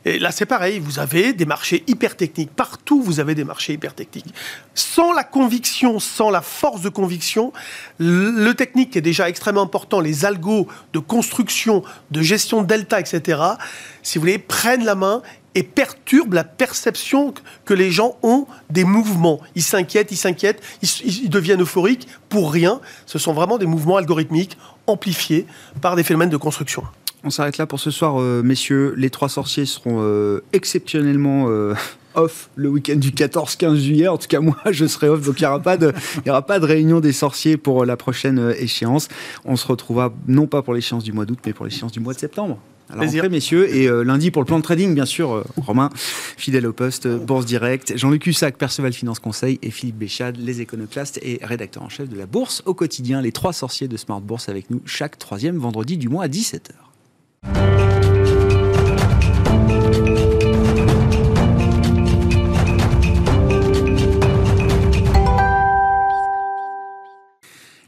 [0.05, 2.51] Et là c'est pareil, vous avez des marchés hyper techniques.
[2.55, 4.35] Partout vous avez des marchés hyper techniques.
[4.75, 7.55] Sans la conviction, sans la force de conviction,
[7.97, 13.01] le, le technique est déjà extrêmement important, les algos de construction, de gestion de delta,
[13.01, 13.41] etc.,
[14.03, 15.23] si vous voulez, prennent la main
[15.55, 17.35] et perturbent la perception
[17.65, 19.41] que les gens ont des mouvements.
[19.55, 22.81] Ils s'inquiètent, ils s'inquiètent, ils, deviennent euphoriques pour rien.
[23.07, 25.47] Ce sont vraiment des mouvements algorithmiques amplifiés
[25.81, 26.83] par des phénomènes de construction.
[27.25, 28.95] On s'arrête là pour ce soir, euh, messieurs.
[28.97, 31.75] Les trois sorciers seront euh, exceptionnellement euh,
[32.15, 34.09] off le week-end du 14-15 juillet.
[34.09, 35.93] En tout cas, moi, je serai off, donc il n'y aura, pas de-
[36.29, 39.09] aura pas de réunion des sorciers pour la prochaine échéance.
[39.45, 42.15] On se retrouvera non pas pour l'échéance du mois d'août, mais pour l'échéance du mois
[42.15, 42.59] de septembre.
[42.93, 46.67] Après, messieurs, et euh, lundi pour le plan de trading, bien sûr, euh, Romain, fidèle
[46.67, 51.19] au poste, euh, Bourse Direct, Jean-Luc Hussac, Perceval Finance Conseil, et Philippe Béchade, les éconoclastes
[51.23, 53.23] et rédacteur en chef de la Bourse au quotidien.
[53.23, 58.02] Les trois sorciers de Smart Bourse avec nous chaque troisième vendredi du mois à 17h.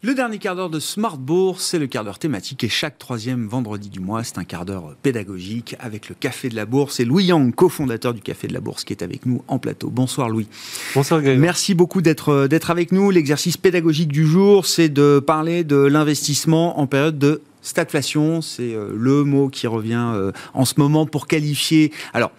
[0.05, 3.47] Le dernier quart d'heure de Smart Bourse, c'est le quart d'heure thématique et chaque troisième
[3.47, 7.07] vendredi du mois, c'est un quart d'heure pédagogique avec le Café de la Bourse et
[7.07, 9.89] Louis Yang, cofondateur du Café de la Bourse, qui est avec nous en plateau.
[9.89, 10.47] Bonsoir Louis.
[10.95, 11.41] Bonsoir Grégoire.
[11.41, 13.11] Merci beaucoup d'être euh, d'être avec nous.
[13.11, 18.43] L'exercice pédagogique du jour, c'est de parler de l'investissement en période de stagflation.
[18.43, 21.93] C'est euh, le mot qui revient euh, en ce moment pour qualifier.
[22.13, 22.31] Alors.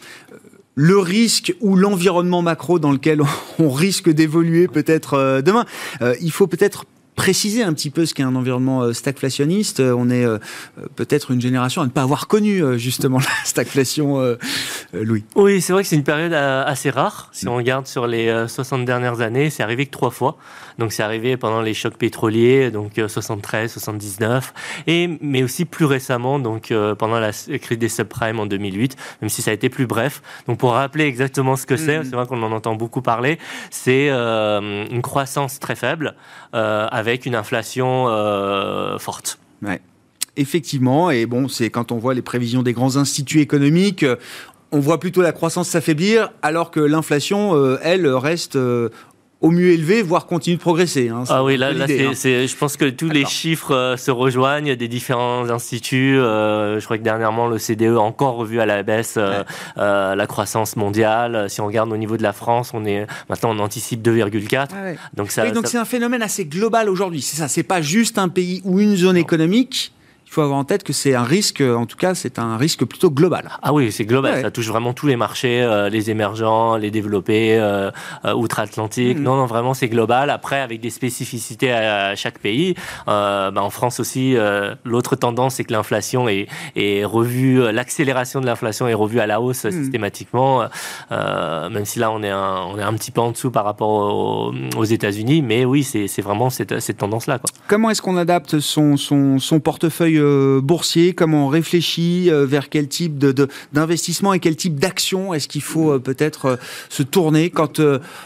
[0.77, 3.21] Le risque ou l'environnement macro dans lequel
[3.59, 5.63] on, risque d'évoluer peut-être demain.
[6.01, 6.85] Euh, il faut peut-être
[7.15, 9.79] préciser un petit peu ce qu'est un environnement euh, stagflationniste.
[9.79, 10.37] Euh, On est euh,
[10.95, 14.35] peut-être une génération à ne pas avoir connu justement la stagflation, euh,
[14.93, 15.23] Louis.
[15.35, 17.29] Oui, c'est vrai que c'est une période assez rare.
[17.31, 20.37] Si on regarde sur les euh, 60 dernières années, c'est arrivé que trois fois.
[20.77, 24.53] Donc c'est arrivé pendant les chocs pétroliers, donc euh, 73, 79,
[24.87, 29.41] et mais aussi plus récemment, donc pendant la crise des subprimes en 2008, même si
[29.41, 30.21] ça a été plus bref.
[30.47, 32.03] Donc pour rappeler exactement ce que c'est, Mhm.
[32.03, 33.39] c'est vrai qu'on en entend beaucoup parler.
[33.71, 36.15] C'est euh, une croissance très faible
[36.53, 39.39] euh, avec une inflation euh, forte.
[40.37, 44.17] Effectivement, et bon, c'est quand on voit les prévisions des grands instituts économiques, euh,
[44.71, 48.57] on voit plutôt la croissance s'affaiblir, alors que l'inflation, euh, elle, reste
[49.45, 51.09] au mieux élevé, voire continue de progresser.
[51.09, 51.23] Hein.
[51.29, 52.13] Ah oui, là, là hein.
[52.15, 56.17] je pense que tous les chiffres euh, se rejoignent des différents instituts.
[56.17, 59.19] Euh, je crois que dernièrement, le CDE a encore revu à la baisse
[59.75, 61.47] la croissance mondiale.
[61.47, 64.69] Si on regarde au niveau de la France, on est maintenant on anticipe 2,4.
[65.13, 67.21] Donc ça, donc c'est un phénomène assez global aujourd'hui.
[67.21, 67.47] C'est ça.
[67.47, 69.93] C'est pas juste un pays ou une zone économique
[70.35, 73.09] faut avoir en tête que c'est un risque, en tout cas, c'est un risque plutôt
[73.09, 73.49] global.
[73.61, 74.41] Ah oui, c'est global.
[74.41, 77.89] Ça touche vraiment tous les marchés, euh, les émergents, les développés, euh,
[78.25, 79.17] euh, outre-Atlantique.
[79.17, 79.23] Mm.
[79.23, 80.29] Non, non, vraiment, c'est global.
[80.29, 82.75] Après, avec des spécificités à, chaque pays.
[83.07, 84.35] Bah, en France aussi,
[84.83, 89.39] l'autre tendance, c'est que l'inflation est, est revue, l'accélération de l'inflation est revue à la
[89.39, 89.71] hausse mm.
[89.71, 90.65] systématiquement.
[91.11, 94.53] même si là, on est, un, on est un petit peu en dessous par rapport
[94.75, 95.41] aux, États-Unis.
[95.41, 97.39] Mais oui, c'est vraiment cette, cette tendance-là.
[97.67, 102.69] Comment est-ce qu'on adapte son, son, son portefeuille euh, boursier Comment on réfléchit euh, vers
[102.69, 103.17] quel type
[103.73, 106.59] d'investissement et quel type d'action est-ce qu'il faut euh, peut-être
[106.89, 107.81] se tourner quand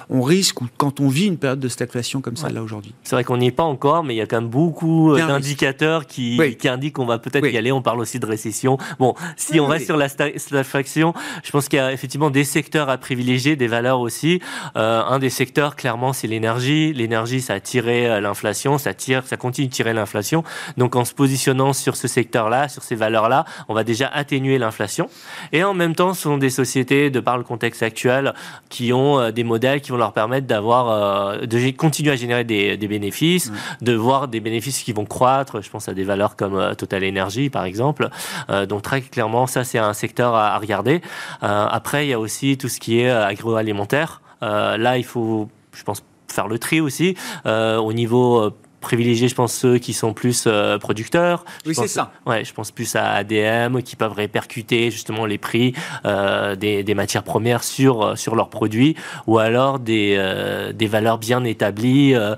[0.10, 2.94] on risque ou quand on vit une période de stagflation comme ça là aujourd'hui?
[3.04, 6.06] C'est vrai qu'on n'y est pas encore, mais il y a quand même beaucoup d'indicateurs
[6.06, 7.72] qui, qui, indiquent qu'on va peut-être y aller.
[7.72, 8.78] On parle aussi de récession.
[9.00, 12.90] Bon, si on reste sur la stagflation, je pense qu'il y a effectivement des secteurs
[12.90, 14.42] à privilégier, des valeurs aussi.
[14.76, 16.94] un des secteurs, clairement, c'est l'énergie.
[16.94, 20.44] L'énergie, ça a tiré l'inflation, ça tire, ça continue de tirer l'inflation.
[20.78, 25.10] Donc, en se positionnant sur ce secteur-là, sur ces valeurs-là, on va déjà atténuer l'inflation.
[25.52, 28.34] Et en même temps, ce sont des sociétés, de par le contexte actuel,
[28.70, 32.44] qui ont euh, des modèles qui vont leur permettre d'avoir, euh, de continuer à générer
[32.44, 33.52] des, bénéfices,
[33.82, 35.62] de voir des bénéfices qui vont croître.
[35.62, 38.10] Je pense à des valeurs comme euh, Total Energy, par exemple.
[38.68, 41.02] donc très clairement, ça c'est un secteur à, regarder.
[41.42, 44.22] après, il y a aussi tout ce qui est agroalimentaire.
[44.42, 47.16] là, il faut, je pense, faire le tri aussi
[47.46, 51.46] au niveau privilégier, je pense, ceux qui sont plus euh, producteurs.
[51.66, 52.12] Oui, c'est ça.
[52.26, 55.74] Ouais, je pense plus à ADM, qui peuvent répercuter justement les prix
[56.06, 58.96] euh, des, des, matières premières sur, euh, sur leurs produits,
[59.28, 62.36] ou alors des, euh, des valeurs bien établies, euh,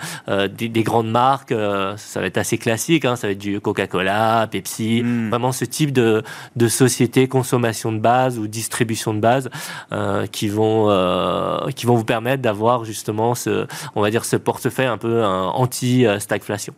[0.48, 1.54] des, des, grandes marques.
[1.98, 5.30] ça va être assez classique, hein, ça va être du Coca-Cola, Pepsi, hmm.
[5.30, 6.24] vraiment ce type de,
[6.56, 9.50] de société consommation de base ou distribution de base
[10.32, 10.88] qui, vont,
[11.76, 16.06] qui vont vous permettre d'avoir justement ce, on va dire, ce portefeuille un peu anti
[16.32, 16.74] stagflation.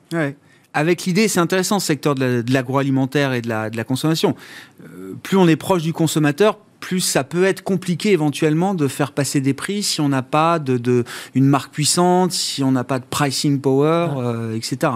[0.74, 4.36] Avec l'idée, c'est intéressant ce secteur de l'agroalimentaire et de la, de la consommation.
[4.84, 9.12] Euh, plus on est proche du consommateur, plus ça peut être compliqué éventuellement de faire
[9.12, 11.04] passer des prix si on n'a pas de,
[11.36, 14.92] une marque puissante, si on n'a pas de pricing power, euh, etc.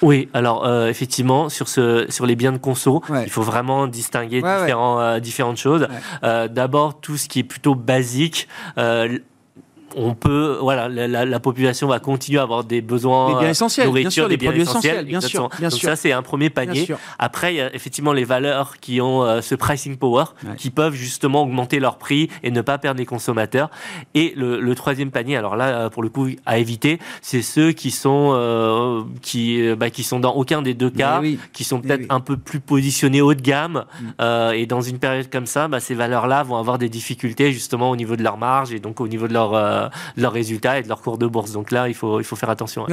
[0.00, 4.36] Oui, alors euh, effectivement sur ce sur les biens de conso, il faut vraiment distinguer
[4.36, 5.88] différents, différentes choses.
[6.22, 8.48] D'abord tout ce qui est plutôt basique
[9.96, 14.10] on peut, voilà, la, population va continuer à avoir des besoins des biens essentiels, nourriture,
[14.10, 16.86] bien sûr, des produits essentiels, bien sûr, Donc ça, c'est un premier panier.
[17.18, 20.24] Après, il y a effectivement les valeurs qui ont euh, ce pricing power,
[20.58, 23.70] qui peuvent justement augmenter leur prix et ne pas perdre les consommateurs.
[24.14, 27.90] Et le, troisième panier, alors là, euh, pour le coup, à éviter, c'est ceux qui
[27.90, 31.22] sont euh, qui, bah, qui sont dans aucun des deux cas,
[31.54, 33.84] qui sont peut-être un peu plus positionnés haut de gamme.
[34.00, 34.52] Mm.
[34.54, 37.96] et dans une période comme ça, bah, ces valeurs-là vont avoir des difficultés justement au
[37.96, 39.85] niveau de leur marge et donc au niveau de leur
[40.16, 41.52] leurs résultats et de leur cours de bourse.
[41.52, 42.86] Donc là, il faut, il faut faire attention.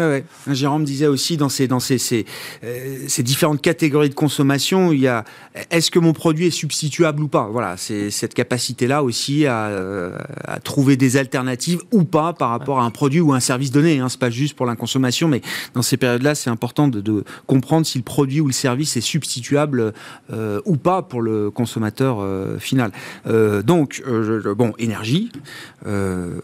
[0.47, 2.25] Jérôme disait aussi dans ces, dans ces,
[2.63, 5.23] euh, ces, différentes catégories de consommation, il y a
[5.69, 7.47] est-ce que mon produit est substituable ou pas?
[7.51, 12.79] Voilà, c'est cette capacité-là aussi à, euh, à, trouver des alternatives ou pas par rapport
[12.79, 13.99] à un produit ou un service donné.
[13.99, 14.09] Hein.
[14.09, 15.41] C'est pas juste pour la consommation, mais
[15.73, 19.93] dans ces périodes-là, c'est important de, comprendre si le produit ou le service est substituable
[20.31, 22.23] euh, ou pas pour le consommateur
[22.59, 22.91] final.
[23.25, 24.01] donc,
[24.55, 25.31] bon, énergie,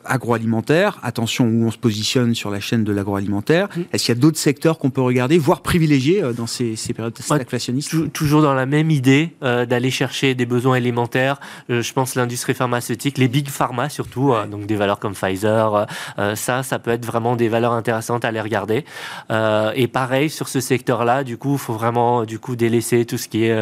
[0.05, 0.99] agroalimentaire agroalimentaire.
[1.01, 3.67] Attention où on se positionne sur la chaîne de l'agroalimentaire.
[3.75, 3.81] Mm.
[3.93, 7.17] Est-ce qu'il y a d'autres secteurs qu'on peut regarder, voire privilégier euh, dans ces, périodes
[7.29, 11.39] inflationnistes Toujours dans la même idée euh, d'aller chercher des besoins élémentaires.
[11.69, 15.87] Euh, je pense l'industrie pharmaceutique, les big pharma surtout, donc des valeurs comme Pfizer.
[16.35, 18.85] ça, ça peut être vraiment des valeurs intéressantes à les regarder.
[19.29, 23.27] et pareil sur ce secteur-là, du coup, il faut vraiment du coup délaisser tout ce
[23.27, 23.57] qui est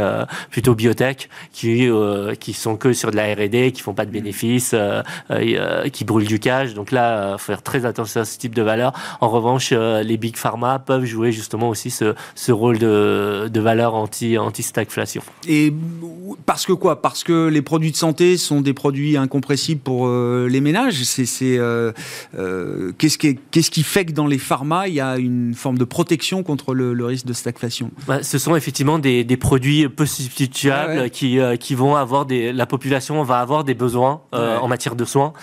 [0.50, 1.88] plutôt biotech, qui
[2.40, 4.76] qui sont que sur de la R&D, qui font pas de bénéfices,
[5.94, 8.62] qui brûlent du donc là, il euh, faut faire très attention à ce type de
[8.62, 8.94] valeur.
[9.22, 13.96] En revanche, euh, les big pharma peuvent jouer justement aussi ce, rôle de, de valeur
[13.96, 15.22] anti, anti-stagflation.
[15.48, 15.74] Et
[16.46, 17.02] parce que quoi?
[17.02, 21.04] Parce que les produits de santé sont des produits incompressibles pour euh, les ménages.
[21.04, 21.26] C'est,
[22.98, 25.86] qu'est-ce, qui, qu'est-ce qui fait que dans les pharma, il y a une forme de
[25.86, 27.92] protection contre le, risque de stagflation?
[28.08, 32.52] Bah, Ce sont effectivement des, des produits peu substituables qui, qui vont avoir des...
[32.52, 35.34] La population va avoir des besoins en matière de soins.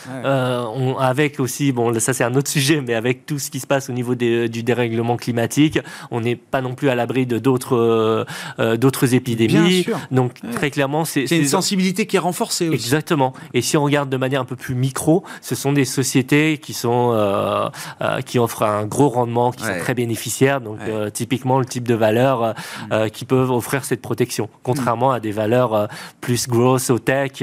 [1.07, 3.89] Avec aussi, bon, ça c'est un autre sujet, mais avec tout ce qui se passe
[3.89, 5.79] au niveau des, du dérèglement climatique,
[6.11, 8.27] on n'est pas non plus à l'abri de d'autres
[8.59, 9.87] euh, d'autres épidémies.
[10.11, 12.75] Donc très clairement, c'est une sensibilité qui est renforcée aussi.
[12.75, 13.33] Exactement.
[13.53, 16.73] Et si on regarde de manière un peu plus micro, ce sont des sociétés qui
[16.73, 17.69] sont euh,
[18.01, 20.61] euh, qui offrent un gros rendement, qui sont très bénéficiaires.
[20.61, 22.55] Donc euh, typiquement le type de valeurs
[22.91, 23.11] mm.
[23.11, 25.89] qui peuvent offrir cette protection, contrairement à des valeurs
[26.21, 27.43] plus growth au tech,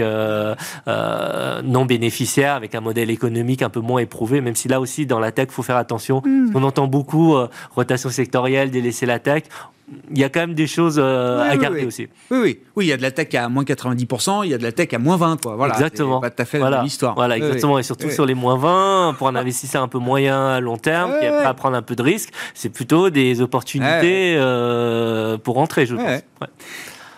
[1.63, 4.41] non bénéficiaires, avec un modèle économique un peu moins éprouvé.
[4.41, 6.21] Même si là aussi dans la tech, faut faire attention.
[6.25, 6.51] Mm.
[6.55, 7.35] On entend beaucoup
[7.75, 9.43] rotation sectorielle, délaisser la tech
[10.11, 12.07] il y a quand même des choses euh, à garder aussi.
[12.29, 12.59] Oui, oui.
[12.75, 14.71] Oui, il y a de la tech à moins 90%, il y a de la
[14.71, 15.55] tech à moins 20, quoi.
[15.55, 15.73] Voilà.
[15.73, 16.19] Exactement.
[16.19, 17.15] Pas tout à fait la même histoire.
[17.15, 17.79] Voilà, exactement.
[17.79, 21.13] Et surtout sur les moins 20, pour un investisseur un peu moyen à long terme,
[21.19, 25.55] qui est prêt à prendre un peu de risque, c'est plutôt des opportunités euh, pour
[25.55, 26.21] rentrer, je pense.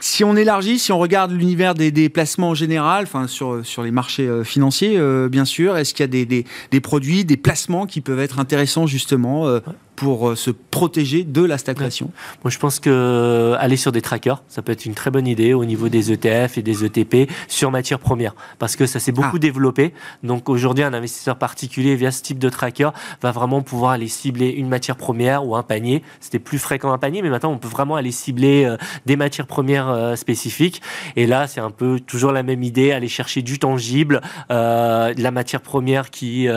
[0.05, 4.27] Si on élargit, si on regarde l'univers des, placements en général, enfin sur, les marchés
[4.27, 4.99] euh, financiers,
[5.29, 9.47] bien sûr, est-ce qu'il y a des, produits, des placements qui peuvent être intéressants justement
[9.95, 12.11] pour euh, se protéger de la stagflation
[12.43, 15.27] Moi, je pense que euh, aller sur des trackers, ça peut être une très bonne
[15.27, 19.11] idée au niveau des ETF et des ETP sur matières premières, parce que ça s'est
[19.11, 19.39] beaucoup ah.
[19.39, 19.93] développé.
[20.23, 22.89] Donc aujourd'hui, un investisseur particulier via ce type de tracker
[23.21, 26.01] va vraiment pouvoir aller cibler une matière première ou un panier.
[26.19, 29.47] C'était plus fréquent un panier, mais maintenant on peut vraiment aller cibler euh, des matières
[29.47, 30.81] premières spécifiques.
[31.15, 34.21] Et là, c'est un peu toujours la même idée, aller chercher du tangible,
[34.51, 36.47] euh, de la matière première qui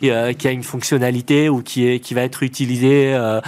[0.00, 3.40] qui a une fonctionnalité ou qui est qui va être utilisée euh,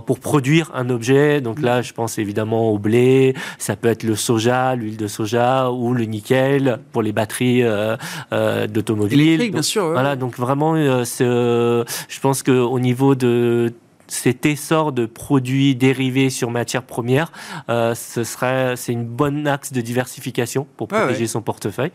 [0.00, 1.40] pour produire un objet.
[1.40, 5.70] Donc là, je pense évidemment au blé, ça peut être le soja, l'huile de soja
[5.70, 7.96] ou le nickel pour les batteries euh,
[8.32, 9.50] euh d'automobiles.
[9.50, 9.90] bien sûr.
[9.90, 13.72] Voilà, donc vraiment, je pense qu'au niveau de
[14.10, 17.30] cet essor de produits dérivés sur matières premières,
[17.68, 21.92] euh, ce serait, c'est une bonne axe de diversification pour protéger son portefeuille.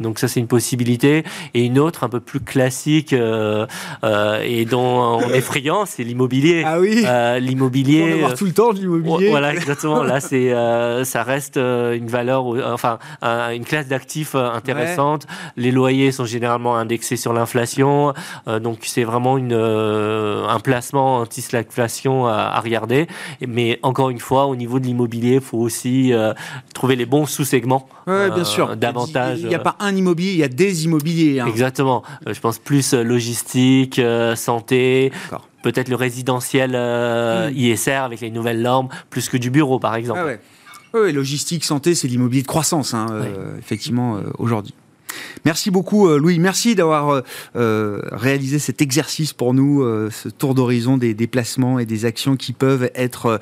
[0.00, 1.24] Donc ça, c'est une possibilité.
[1.54, 3.66] Et une autre, un peu plus classique euh,
[4.04, 6.62] euh, et dont on est friand, c'est l'immobilier.
[6.64, 7.04] Ah oui.
[7.40, 8.22] L'immobilier.
[8.22, 9.30] On va tout le temps l'immobilier.
[9.30, 10.02] Voilà, exactement.
[10.02, 10.50] Là, c'est,
[11.04, 15.26] ça reste une valeur, enfin, une classe d'actifs intéressante.
[15.56, 18.14] Les loyers sont généralement indexés sur l'inflation,
[18.46, 23.06] donc c'est vraiment une, un placement anti l'inflation à, regarder.
[23.46, 26.32] Mais encore une fois, au niveau de l'immobilier, il faut aussi euh,
[26.74, 27.88] trouver les bons sous-segments.
[28.06, 28.70] Oui, bien sûr.
[28.70, 29.40] Euh, davantage.
[29.40, 31.40] Il n'y a pas un immobilier, il y a des immobiliers.
[31.40, 31.46] Hein.
[31.46, 32.02] Exactement.
[32.26, 34.00] Euh, je pense plus logistique,
[34.34, 35.12] santé
[35.62, 37.56] peut-être le résidentiel hmm.
[37.56, 40.38] ISR avec les nouvelles normes, plus que du bureau, par exemple.
[40.94, 43.08] oui, logistique, santé, c'est l'immobilier de croissance, hein,
[43.58, 44.74] effectivement, aujourd'hui.
[45.44, 46.38] Merci beaucoup, euh, Louis.
[46.38, 47.20] Merci d'avoir euh,
[47.56, 52.52] euh, réalisé cet exercice pour nous, ce tour d'horizon des déplacements et des actions qui
[52.52, 53.40] peuvent être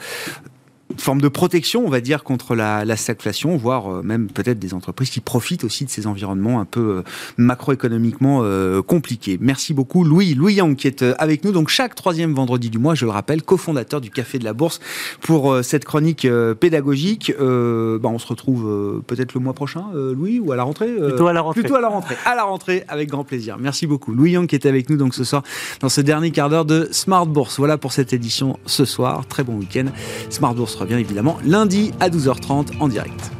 [0.96, 4.74] forme de protection, on va dire, contre la, la stagflation, voire euh, même peut-être des
[4.74, 7.02] entreprises qui profitent aussi de ces environnements un peu euh,
[7.36, 9.38] macroéconomiquement euh, compliqués.
[9.40, 10.34] Merci beaucoup, Louis.
[10.34, 13.42] Louis Yang qui est avec nous, donc chaque troisième vendredi du mois, je le rappelle,
[13.42, 14.80] cofondateur du Café de la Bourse
[15.20, 16.26] pour cette chronique
[16.60, 17.32] pédagogique.
[17.38, 21.32] Bah, on se retrouve peut-être le mois prochain, Louis, ou à la rentrée Plutôt à
[21.32, 21.60] la rentrée.
[21.60, 22.16] Plutôt à la rentrée.
[22.24, 23.56] À la rentrée, avec grand plaisir.
[23.58, 24.12] Merci beaucoup.
[24.12, 25.42] Louis Yang qui est avec nous donc ce soir
[25.80, 27.58] dans ce dernier quart d'heure de Smart Bourse.
[27.58, 29.26] Voilà pour cette édition ce soir.
[29.26, 29.86] Très bon week-end.
[30.30, 33.32] Smart Bourse revient évidemment lundi à 12h30 en direct.